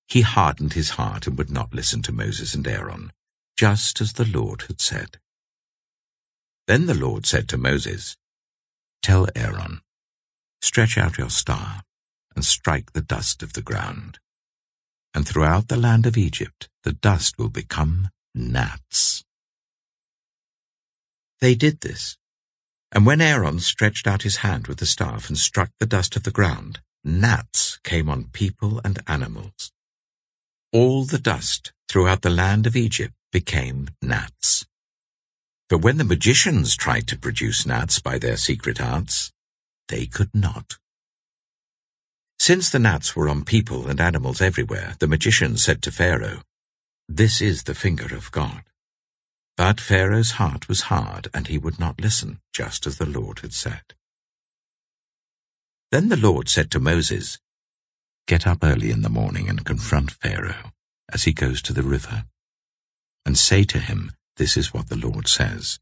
he 0.08 0.22
hardened 0.22 0.74
his 0.74 0.92
heart 0.92 1.28
and 1.28 1.38
would 1.38 1.50
not 1.50 1.74
listen 1.74 2.02
to 2.04 2.12
Moses 2.12 2.54
and 2.54 2.68
Aaron, 2.68 3.12
just 3.58 4.00
as 4.00 4.14
the 4.14 4.26
Lord 4.26 4.64
had 4.64 4.80
said. 4.80 5.20
Then 6.70 6.86
the 6.86 6.94
Lord 6.94 7.26
said 7.26 7.50
to 7.50 7.58
Moses, 7.58 8.16
Tell 9.02 9.28
Aaron, 9.36 9.82
stretch 10.62 11.00
out 11.00 11.18
your 11.18 11.32
staff 11.32 11.84
and 12.36 12.46
strike 12.46 12.94
the 12.94 13.02
dust 13.02 13.42
of 13.42 13.54
the 13.54 13.64
ground. 13.64 14.20
And 15.16 15.28
throughout 15.28 15.68
the 15.68 15.78
land 15.78 16.06
of 16.06 16.16
Egypt 16.16 16.70
the 16.84 16.94
dust 16.94 17.40
will 17.40 17.50
become 17.50 18.10
gnats. 18.36 19.24
They 21.42 21.56
did 21.56 21.82
this, 21.82 22.18
and 22.92 23.04
when 23.04 23.20
Aaron 23.20 23.60
stretched 23.62 24.06
out 24.06 24.22
his 24.22 24.46
hand 24.46 24.68
with 24.68 24.78
the 24.78 24.86
staff 24.86 25.28
and 25.28 25.40
struck 25.40 25.72
the 25.80 25.88
dust 25.88 26.16
of 26.16 26.22
the 26.22 26.38
ground, 26.40 26.82
gnats 27.04 27.80
came 27.84 28.08
on 28.08 28.26
people 28.26 28.80
and 28.86 29.00
animals. 29.08 29.72
All 30.72 31.04
the 31.04 31.18
dust 31.18 31.74
throughout 31.88 32.22
the 32.22 32.30
land 32.30 32.68
of 32.68 32.76
Egypt 32.76 33.16
became 33.32 33.88
gnats. 34.04 34.68
But 35.70 35.84
when 35.84 35.98
the 35.98 36.04
magicians 36.04 36.76
tried 36.76 37.08
to 37.08 37.18
produce 37.18 37.66
gnats 37.66 38.00
by 38.00 38.18
their 38.18 38.38
secret 38.38 38.82
arts, 38.82 39.32
they 39.88 40.08
could 40.08 40.34
not. 40.34 40.78
Since 42.40 42.72
the 42.72 42.80
gnats 42.80 43.16
were 43.16 43.30
on 43.30 43.46
people 43.46 43.88
and 43.88 44.02
animals 44.02 44.42
everywhere, 44.42 44.96
the 45.00 45.08
magician 45.08 45.58
said 45.58 45.84
to 45.84 45.92
Pharaoh, 45.92 46.42
This 47.08 47.40
is 47.40 47.64
the 47.64 47.76
finger 47.76 48.16
of 48.16 48.32
God. 48.32 48.64
But 49.58 49.80
Pharaoh's 49.80 50.32
heart 50.32 50.68
was 50.68 50.90
hard, 50.90 51.28
and 51.34 51.48
he 51.48 51.60
would 51.60 51.80
not 51.80 52.02
listen, 52.02 52.40
just 52.52 52.88
as 52.88 52.98
the 52.98 53.06
Lord 53.06 53.40
had 53.40 53.54
said. 53.54 53.94
Then 55.92 56.10
the 56.10 56.18
Lord 56.18 56.50
said 56.50 56.72
to 56.72 56.80
Moses, 56.80 57.40
Get 58.26 58.48
up 58.48 58.64
early 58.64 58.90
in 58.90 59.02
the 59.02 59.10
morning 59.10 59.50
and 59.50 59.66
confront 59.66 60.12
Pharaoh 60.12 60.72
as 61.12 61.26
he 61.26 61.34
goes 61.34 61.62
to 61.64 61.74
the 61.74 61.84
river, 61.84 62.26
and 63.26 63.38
say 63.38 63.64
to 63.66 63.80
him, 63.80 64.12
This 64.40 64.56
is 64.56 64.74
what 64.74 64.88
the 64.88 64.96
Lord 64.96 65.28
says, 65.28 65.80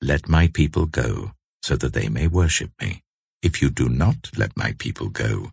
Let 0.00 0.26
my 0.26 0.48
people 0.48 0.86
go, 0.86 1.32
so 1.62 1.76
that 1.76 1.92
they 1.92 2.08
may 2.08 2.26
worship 2.26 2.70
me. 2.80 3.02
If 3.42 3.60
you 3.60 3.68
do 3.68 3.90
not 3.90 4.30
let 4.38 4.56
my 4.56 4.74
people 4.78 5.10
go, 5.10 5.52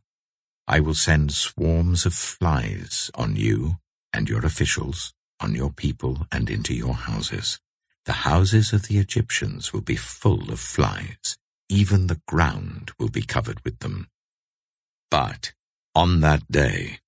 I 0.65 0.79
will 0.79 0.93
send 0.93 1.33
swarms 1.33 2.05
of 2.05 2.13
flies 2.13 3.11
on 3.15 3.35
you 3.35 3.79
and 4.13 4.29
your 4.29 4.45
officials, 4.45 5.13
on 5.41 5.55
your 5.55 5.71
people 5.71 6.25
and 6.31 6.49
into 6.49 6.73
your 6.73 6.93
houses. 6.93 7.59
The 8.05 8.23
houses 8.31 8.71
of 8.71 8.83
the 8.87 8.97
Egyptians 8.97 9.73
will 9.73 9.81
be 9.81 9.97
full 9.97 10.49
of 10.49 10.61
flies. 10.61 11.37
Even 11.67 12.07
the 12.07 12.21
ground 12.29 12.91
will 12.97 13.09
be 13.09 13.23
covered 13.23 13.59
with 13.65 13.79
them. 13.79 14.07
But 15.11 15.51
on 15.93 16.21
that 16.21 16.49
day, 16.49 16.99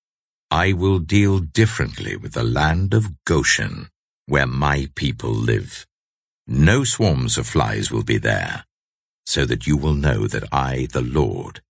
I 0.52 0.74
will 0.74 1.00
deal 1.00 1.40
differently 1.40 2.18
with 2.18 2.34
the 2.34 2.44
land 2.44 2.94
of 2.94 3.24
Goshen, 3.24 3.88
where 4.30 4.46
my 4.46 4.88
people 4.94 5.32
live. 5.32 5.88
No 6.46 6.84
swarms 6.84 7.38
of 7.38 7.48
flies 7.48 7.92
will 7.92 8.04
be 8.04 8.20
there, 8.20 8.64
so 9.26 9.44
that 9.46 9.66
you 9.66 9.76
will 9.76 9.96
know 9.96 10.28
that 10.28 10.48
I, 10.52 10.88
the 10.92 11.02
Lord, 11.02 11.62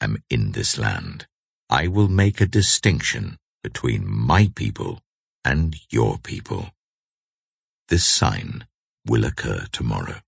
am 0.00 0.22
in 0.30 0.52
this 0.52 0.78
land. 0.78 1.26
I 1.68 1.88
will 1.88 2.08
make 2.08 2.40
a 2.40 2.46
distinction 2.46 3.36
between 3.62 4.08
my 4.08 4.50
people 4.54 5.00
and 5.44 5.76
your 5.90 6.16
people. 6.18 6.70
This 7.88 8.06
sign 8.06 8.66
will 9.06 9.24
occur 9.24 9.66
tomorrow. 9.70 10.20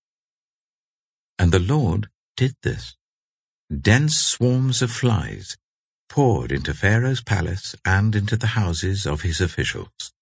And 1.38 1.52
the 1.52 1.58
Lord 1.58 2.08
did 2.36 2.54
this. 2.62 2.96
Dense 3.70 4.16
swarms 4.16 4.82
of 4.82 4.90
flies 4.90 5.56
poured 6.08 6.52
into 6.52 6.74
Pharaoh's 6.74 7.22
palace 7.22 7.74
and 7.84 8.14
into 8.14 8.36
the 8.36 8.48
houses 8.48 9.06
of 9.06 9.22
his 9.22 9.40
officials. 9.40 10.12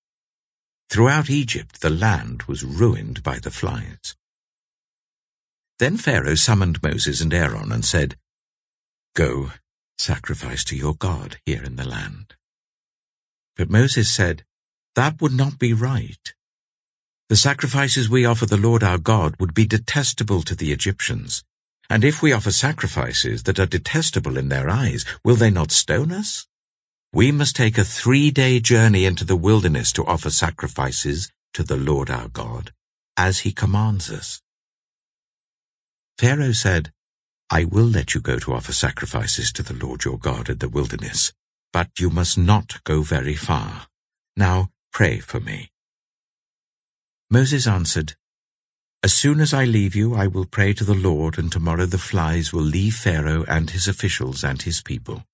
Throughout 0.89 1.29
Egypt 1.29 1.81
the 1.81 1.91
land 1.91 2.45
was 2.45 2.65
ruined 2.65 3.23
by 3.23 3.39
the 3.39 3.51
flies. 3.51 4.15
Then 5.79 5.97
Pharaoh 5.97 6.37
summoned 6.37 6.83
Moses 6.83 7.21
and 7.21 7.35
Aaron 7.35 7.71
and 7.73 7.85
said, 7.85 8.17
Go, 9.15 9.51
sacrifice 9.99 10.65
to 10.65 10.77
your 10.77 10.95
God 10.95 11.39
here 11.45 11.63
in 11.63 11.77
the 11.77 11.87
land. 11.89 12.35
But 13.57 13.71
Moses 13.71 14.11
said, 14.11 14.45
That 14.95 15.21
would 15.21 15.33
not 15.33 15.59
be 15.59 15.73
right. 15.73 16.35
The 17.29 17.37
sacrifices 17.37 18.09
we 18.09 18.25
offer 18.25 18.47
the 18.47 18.57
Lord 18.57 18.85
our 18.85 18.99
God 18.99 19.35
would 19.41 19.53
be 19.53 19.67
detestable 19.67 20.43
to 20.43 20.55
the 20.55 20.71
Egyptians. 20.73 21.43
And 21.91 22.05
if 22.05 22.23
we 22.23 22.33
offer 22.33 22.53
sacrifices 22.53 23.43
that 23.45 23.59
are 23.59 23.67
detestable 23.67 24.37
in 24.37 24.49
their 24.49 24.71
eyes, 24.71 25.05
will 25.25 25.37
they 25.37 25.51
not 25.51 25.73
stone 25.73 26.13
us? 26.13 26.47
We 27.17 27.33
must 27.33 27.57
take 27.57 27.79
a 27.79 27.83
three-day 27.83 28.61
journey 28.61 29.07
into 29.07 29.25
the 29.25 29.37
wilderness 29.37 29.91
to 29.93 30.05
offer 30.05 30.29
sacrifices 30.29 31.33
to 31.55 31.63
the 31.63 31.79
Lord 31.79 32.11
our 32.11 32.29
God, 32.29 32.73
as 33.17 33.39
he 33.39 33.53
commands 33.53 34.11
us. 34.11 34.43
Pharaoh 36.19 36.53
said, 36.53 36.93
I 37.49 37.65
will 37.65 37.87
let 37.87 38.15
you 38.15 38.21
go 38.21 38.39
to 38.41 38.53
offer 38.53 38.75
sacrifices 38.75 39.51
to 39.53 39.63
the 39.63 39.73
Lord 39.73 40.05
your 40.05 40.19
God 40.19 40.51
in 40.51 40.59
the 40.59 40.69
wilderness, 40.69 41.33
but 41.73 41.89
you 41.99 42.11
must 42.11 42.37
not 42.37 42.85
go 42.85 43.01
very 43.01 43.35
far. 43.35 43.87
Now 44.37 44.69
pray 44.93 45.19
for 45.19 45.41
me. 45.41 45.71
Moses 47.31 47.67
answered, 47.67 48.15
As 49.03 49.15
soon 49.15 49.41
as 49.41 49.55
I 49.55 49.65
leave 49.65 49.97
you, 49.97 50.15
I 50.15 50.27
will 50.27 50.45
pray 50.45 50.75
to 50.75 50.85
the 50.85 50.95
Lord, 50.95 51.39
and 51.39 51.51
tomorrow 51.51 51.87
the 51.87 51.97
flies 51.97 52.53
will 52.53 52.61
leave 52.61 52.95
Pharaoh 52.95 53.47
and 53.49 53.71
his 53.71 53.89
officials 53.89 54.45
and 54.45 54.61
his 54.61 54.83
people. 54.83 55.25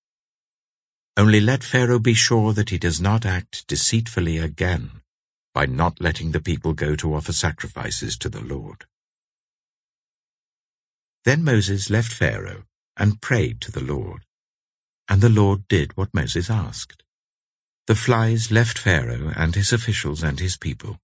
Only 1.16 1.40
let 1.40 1.62
Pharaoh 1.62 1.98
be 1.98 2.14
sure 2.14 2.54
that 2.54 2.70
he 2.70 2.78
does 2.78 3.00
not 3.00 3.26
act 3.26 3.66
deceitfully 3.66 4.38
again 4.38 5.02
by 5.52 5.66
not 5.66 6.00
letting 6.00 6.32
the 6.32 6.40
people 6.40 6.72
go 6.72 6.96
to 6.96 7.14
offer 7.14 7.32
sacrifices 7.32 8.16
to 8.18 8.30
the 8.30 8.40
Lord. 8.40 8.86
Then 11.24 11.44
Moses 11.44 11.90
left 11.90 12.12
Pharaoh 12.12 12.64
and 12.96 13.20
prayed 13.20 13.60
to 13.60 13.70
the 13.70 13.82
Lord. 13.82 14.22
And 15.08 15.20
the 15.20 15.28
Lord 15.28 15.68
did 15.68 15.96
what 15.96 16.14
Moses 16.14 16.48
asked. 16.48 17.02
The 17.86 17.94
flies 17.94 18.50
left 18.50 18.78
Pharaoh 18.78 19.32
and 19.36 19.54
his 19.54 19.72
officials 19.72 20.22
and 20.22 20.40
his 20.40 20.56
people. 20.56 20.98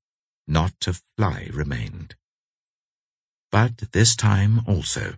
Not 0.47 0.87
a 0.87 0.95
fly 1.17 1.51
remained. 1.53 2.15
But 3.53 3.93
this 3.93 4.17
time 4.17 4.63
also 4.67 5.17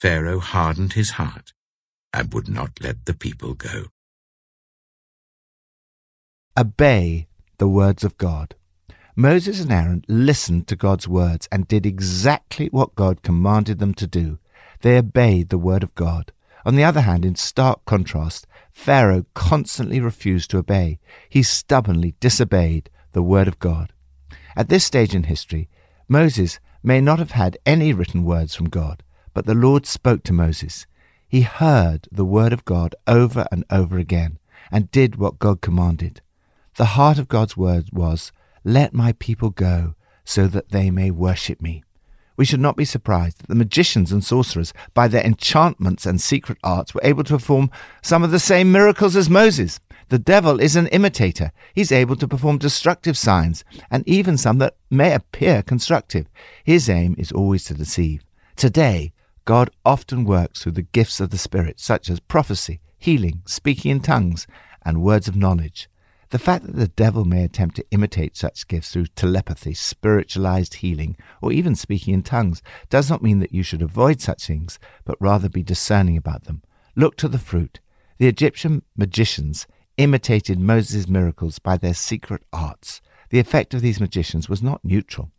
Pharaoh 0.00 0.40
hardened 0.40 0.94
his 0.94 1.10
heart 1.10 1.52
and 2.12 2.32
would 2.32 2.48
not 2.48 2.80
let 2.80 3.04
the 3.04 3.14
people 3.14 3.54
go. 3.54 3.91
Obey 6.54 7.28
the 7.56 7.66
words 7.66 8.04
of 8.04 8.18
God. 8.18 8.54
Moses 9.16 9.62
and 9.62 9.72
Aaron 9.72 10.04
listened 10.06 10.68
to 10.68 10.76
God's 10.76 11.08
words 11.08 11.48
and 11.50 11.66
did 11.66 11.86
exactly 11.86 12.66
what 12.66 12.94
God 12.94 13.22
commanded 13.22 13.78
them 13.78 13.94
to 13.94 14.06
do. 14.06 14.38
They 14.82 14.98
obeyed 14.98 15.48
the 15.48 15.56
word 15.56 15.82
of 15.82 15.94
God. 15.94 16.30
On 16.66 16.76
the 16.76 16.84
other 16.84 17.00
hand, 17.00 17.24
in 17.24 17.36
stark 17.36 17.82
contrast, 17.86 18.46
Pharaoh 18.70 19.24
constantly 19.32 19.98
refused 19.98 20.50
to 20.50 20.58
obey. 20.58 20.98
He 21.26 21.42
stubbornly 21.42 22.16
disobeyed 22.20 22.90
the 23.12 23.22
word 23.22 23.48
of 23.48 23.58
God. 23.58 23.94
At 24.54 24.68
this 24.68 24.84
stage 24.84 25.14
in 25.14 25.22
history, 25.22 25.70
Moses 26.06 26.60
may 26.82 27.00
not 27.00 27.18
have 27.18 27.30
had 27.30 27.56
any 27.64 27.94
written 27.94 28.24
words 28.24 28.54
from 28.54 28.68
God, 28.68 29.02
but 29.32 29.46
the 29.46 29.54
Lord 29.54 29.86
spoke 29.86 30.22
to 30.24 30.34
Moses. 30.34 30.86
He 31.26 31.42
heard 31.42 32.08
the 32.12 32.26
word 32.26 32.52
of 32.52 32.66
God 32.66 32.94
over 33.06 33.46
and 33.50 33.64
over 33.70 33.96
again 33.96 34.38
and 34.70 34.90
did 34.90 35.16
what 35.16 35.38
God 35.38 35.62
commanded. 35.62 36.20
The 36.76 36.96
heart 36.96 37.18
of 37.18 37.28
God's 37.28 37.54
word 37.54 37.90
was, 37.92 38.32
Let 38.64 38.94
my 38.94 39.12
people 39.12 39.50
go 39.50 39.94
so 40.24 40.46
that 40.46 40.70
they 40.70 40.90
may 40.90 41.10
worship 41.10 41.60
me. 41.60 41.84
We 42.36 42.46
should 42.46 42.60
not 42.60 42.76
be 42.76 42.86
surprised 42.86 43.40
that 43.40 43.48
the 43.48 43.54
magicians 43.54 44.10
and 44.10 44.24
sorcerers, 44.24 44.72
by 44.94 45.06
their 45.06 45.22
enchantments 45.22 46.06
and 46.06 46.18
secret 46.18 46.56
arts, 46.64 46.94
were 46.94 47.02
able 47.04 47.24
to 47.24 47.34
perform 47.34 47.70
some 48.00 48.22
of 48.22 48.30
the 48.30 48.38
same 48.38 48.72
miracles 48.72 49.16
as 49.16 49.28
Moses. 49.28 49.80
The 50.08 50.18
devil 50.18 50.60
is 50.60 50.74
an 50.74 50.86
imitator. 50.88 51.52
He's 51.74 51.92
able 51.92 52.16
to 52.16 52.26
perform 52.26 52.56
destructive 52.56 53.18
signs, 53.18 53.64
and 53.90 54.02
even 54.08 54.38
some 54.38 54.56
that 54.58 54.76
may 54.90 55.12
appear 55.12 55.62
constructive. 55.62 56.26
His 56.64 56.88
aim 56.88 57.14
is 57.18 57.32
always 57.32 57.64
to 57.64 57.74
deceive. 57.74 58.24
Today, 58.56 59.12
God 59.44 59.70
often 59.84 60.24
works 60.24 60.62
through 60.62 60.72
the 60.72 60.82
gifts 60.82 61.20
of 61.20 61.30
the 61.30 61.38
Spirit, 61.38 61.78
such 61.80 62.08
as 62.08 62.18
prophecy, 62.18 62.80
healing, 62.98 63.42
speaking 63.44 63.90
in 63.90 64.00
tongues, 64.00 64.46
and 64.84 65.02
words 65.02 65.28
of 65.28 65.36
knowledge. 65.36 65.88
The 66.32 66.38
fact 66.38 66.64
that 66.64 66.76
the 66.76 66.88
devil 66.88 67.26
may 67.26 67.44
attempt 67.44 67.76
to 67.76 67.84
imitate 67.90 68.38
such 68.38 68.66
gifts 68.66 68.90
through 68.90 69.08
telepathy, 69.08 69.74
spiritualized 69.74 70.76
healing, 70.76 71.18
or 71.42 71.52
even 71.52 71.74
speaking 71.74 72.14
in 72.14 72.22
tongues 72.22 72.62
does 72.88 73.10
not 73.10 73.22
mean 73.22 73.40
that 73.40 73.52
you 73.52 73.62
should 73.62 73.82
avoid 73.82 74.22
such 74.22 74.46
things, 74.46 74.78
but 75.04 75.20
rather 75.20 75.50
be 75.50 75.62
discerning 75.62 76.16
about 76.16 76.44
them. 76.44 76.62
Look 76.96 77.18
to 77.18 77.28
the 77.28 77.38
fruit. 77.38 77.80
The 78.16 78.28
Egyptian 78.28 78.80
magicians 78.96 79.66
imitated 79.98 80.58
Moses' 80.58 81.06
miracles 81.06 81.58
by 81.58 81.76
their 81.76 81.92
secret 81.92 82.42
arts. 82.50 83.02
The 83.28 83.38
effect 83.38 83.74
of 83.74 83.82
these 83.82 84.00
magicians 84.00 84.48
was 84.48 84.62
not 84.62 84.82
neutral. 84.82 85.30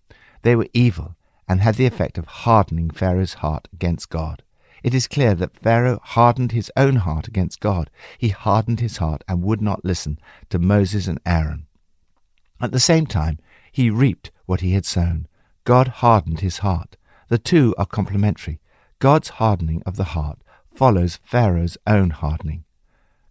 They 0.43 0.55
were 0.55 0.67
evil 0.73 1.15
and 1.47 1.61
had 1.61 1.73
the 1.73 1.87
effect 1.87 2.19
of 2.19 2.27
hardening 2.27 2.91
Pharaoh's 2.91 3.33
heart 3.33 3.67
against 3.73 4.11
God. 4.11 4.43
It 4.83 4.93
is 4.93 5.07
clear 5.07 5.33
that 5.35 5.57
Pharaoh 5.57 5.99
hardened 6.03 6.51
his 6.51 6.69
own 6.75 6.97
heart 6.97 7.27
against 7.27 7.61
God. 7.61 7.89
He 8.17 8.29
hardened 8.29 8.81
his 8.81 8.97
heart 8.97 9.23
and 9.27 9.41
would 9.41 9.61
not 9.61 9.85
listen 9.85 10.19
to 10.49 10.59
Moses 10.59 11.07
and 11.07 11.19
Aaron. 11.25 11.65
At 12.61 12.71
the 12.71 12.79
same 12.79 13.07
time, 13.07 13.39
he 13.71 13.89
reaped 13.89 14.31
what 14.45 14.59
he 14.59 14.73
had 14.73 14.85
sown. 14.85 15.27
God 15.63 15.87
hardened 15.87 16.41
his 16.41 16.59
heart. 16.59 16.97
The 17.29 17.37
two 17.37 17.73
are 17.77 17.85
complementary. 17.85 18.59
God's 18.99 19.29
hardening 19.29 19.81
of 19.85 19.95
the 19.95 20.03
heart 20.15 20.39
follows 20.75 21.19
Pharaoh's 21.23 21.77
own 21.87 22.09
hardening. 22.09 22.65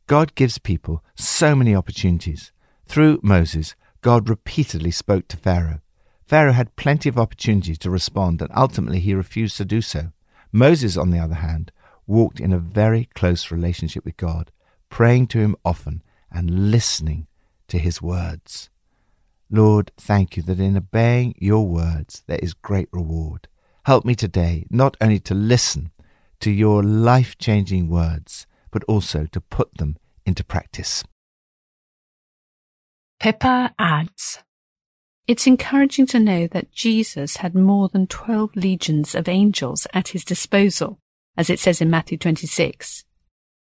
God 0.06 0.34
gives 0.34 0.58
people 0.58 1.04
so 1.14 1.54
many 1.54 1.74
opportunities. 1.74 2.50
Through 2.86 3.20
Moses, 3.22 3.74
God 4.00 4.28
repeatedly 4.28 4.90
spoke 4.90 5.28
to 5.28 5.36
Pharaoh. 5.36 5.80
Pharaoh 6.26 6.52
had 6.52 6.76
plenty 6.76 7.08
of 7.08 7.18
opportunities 7.18 7.78
to 7.78 7.90
respond, 7.90 8.40
and 8.40 8.50
ultimately 8.56 9.00
he 9.00 9.14
refused 9.14 9.56
to 9.58 9.64
do 9.64 9.82
so. 9.82 10.12
Moses, 10.52 10.96
on 10.96 11.10
the 11.10 11.18
other 11.18 11.36
hand, 11.36 11.72
walked 12.06 12.38
in 12.38 12.52
a 12.52 12.58
very 12.58 13.08
close 13.14 13.50
relationship 13.50 14.04
with 14.04 14.16
God, 14.16 14.50
praying 14.90 15.28
to 15.28 15.38
Him 15.38 15.56
often 15.64 16.02
and 16.30 16.70
listening 16.70 17.26
to 17.68 17.78
His 17.78 18.02
words. 18.02 18.68
Lord, 19.50 19.92
thank 19.96 20.36
you 20.36 20.42
that 20.44 20.60
in 20.60 20.76
obeying 20.76 21.34
your 21.38 21.66
words 21.66 22.22
there 22.26 22.38
is 22.42 22.54
great 22.54 22.88
reward. 22.92 23.48
Help 23.84 24.04
me 24.04 24.14
today 24.14 24.66
not 24.70 24.96
only 25.00 25.18
to 25.20 25.34
listen 25.34 25.90
to 26.40 26.50
your 26.50 26.82
life 26.82 27.38
changing 27.38 27.88
words, 27.88 28.46
but 28.70 28.84
also 28.84 29.26
to 29.26 29.40
put 29.40 29.76
them 29.78 29.96
into 30.26 30.44
practice. 30.44 31.04
Pippa 33.20 33.74
adds 33.78 34.42
it's 35.28 35.46
encouraging 35.46 36.06
to 36.08 36.18
know 36.18 36.46
that 36.48 36.72
Jesus 36.72 37.36
had 37.36 37.54
more 37.54 37.88
than 37.88 38.06
12 38.06 38.56
legions 38.56 39.14
of 39.14 39.28
angels 39.28 39.86
at 39.94 40.08
his 40.08 40.24
disposal, 40.24 40.98
as 41.36 41.48
it 41.48 41.60
says 41.60 41.80
in 41.80 41.90
Matthew 41.90 42.18
26. 42.18 43.04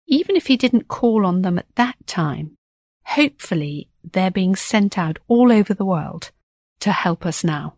Even 0.08 0.36
if 0.36 0.48
he 0.48 0.58
didn't 0.58 0.88
call 0.88 1.26
on 1.26 1.42
them 1.42 1.60
at 1.60 1.74
that 1.76 1.96
time, 2.08 2.58
hopefully 3.06 3.90
they're 4.04 4.32
being 4.32 4.56
sent 4.56 4.98
out 4.98 5.20
all 5.28 5.52
over 5.52 5.74
the 5.74 5.86
world 5.86 6.32
to 6.80 6.92
help 6.92 7.26
us 7.26 7.44
now. 7.44 7.76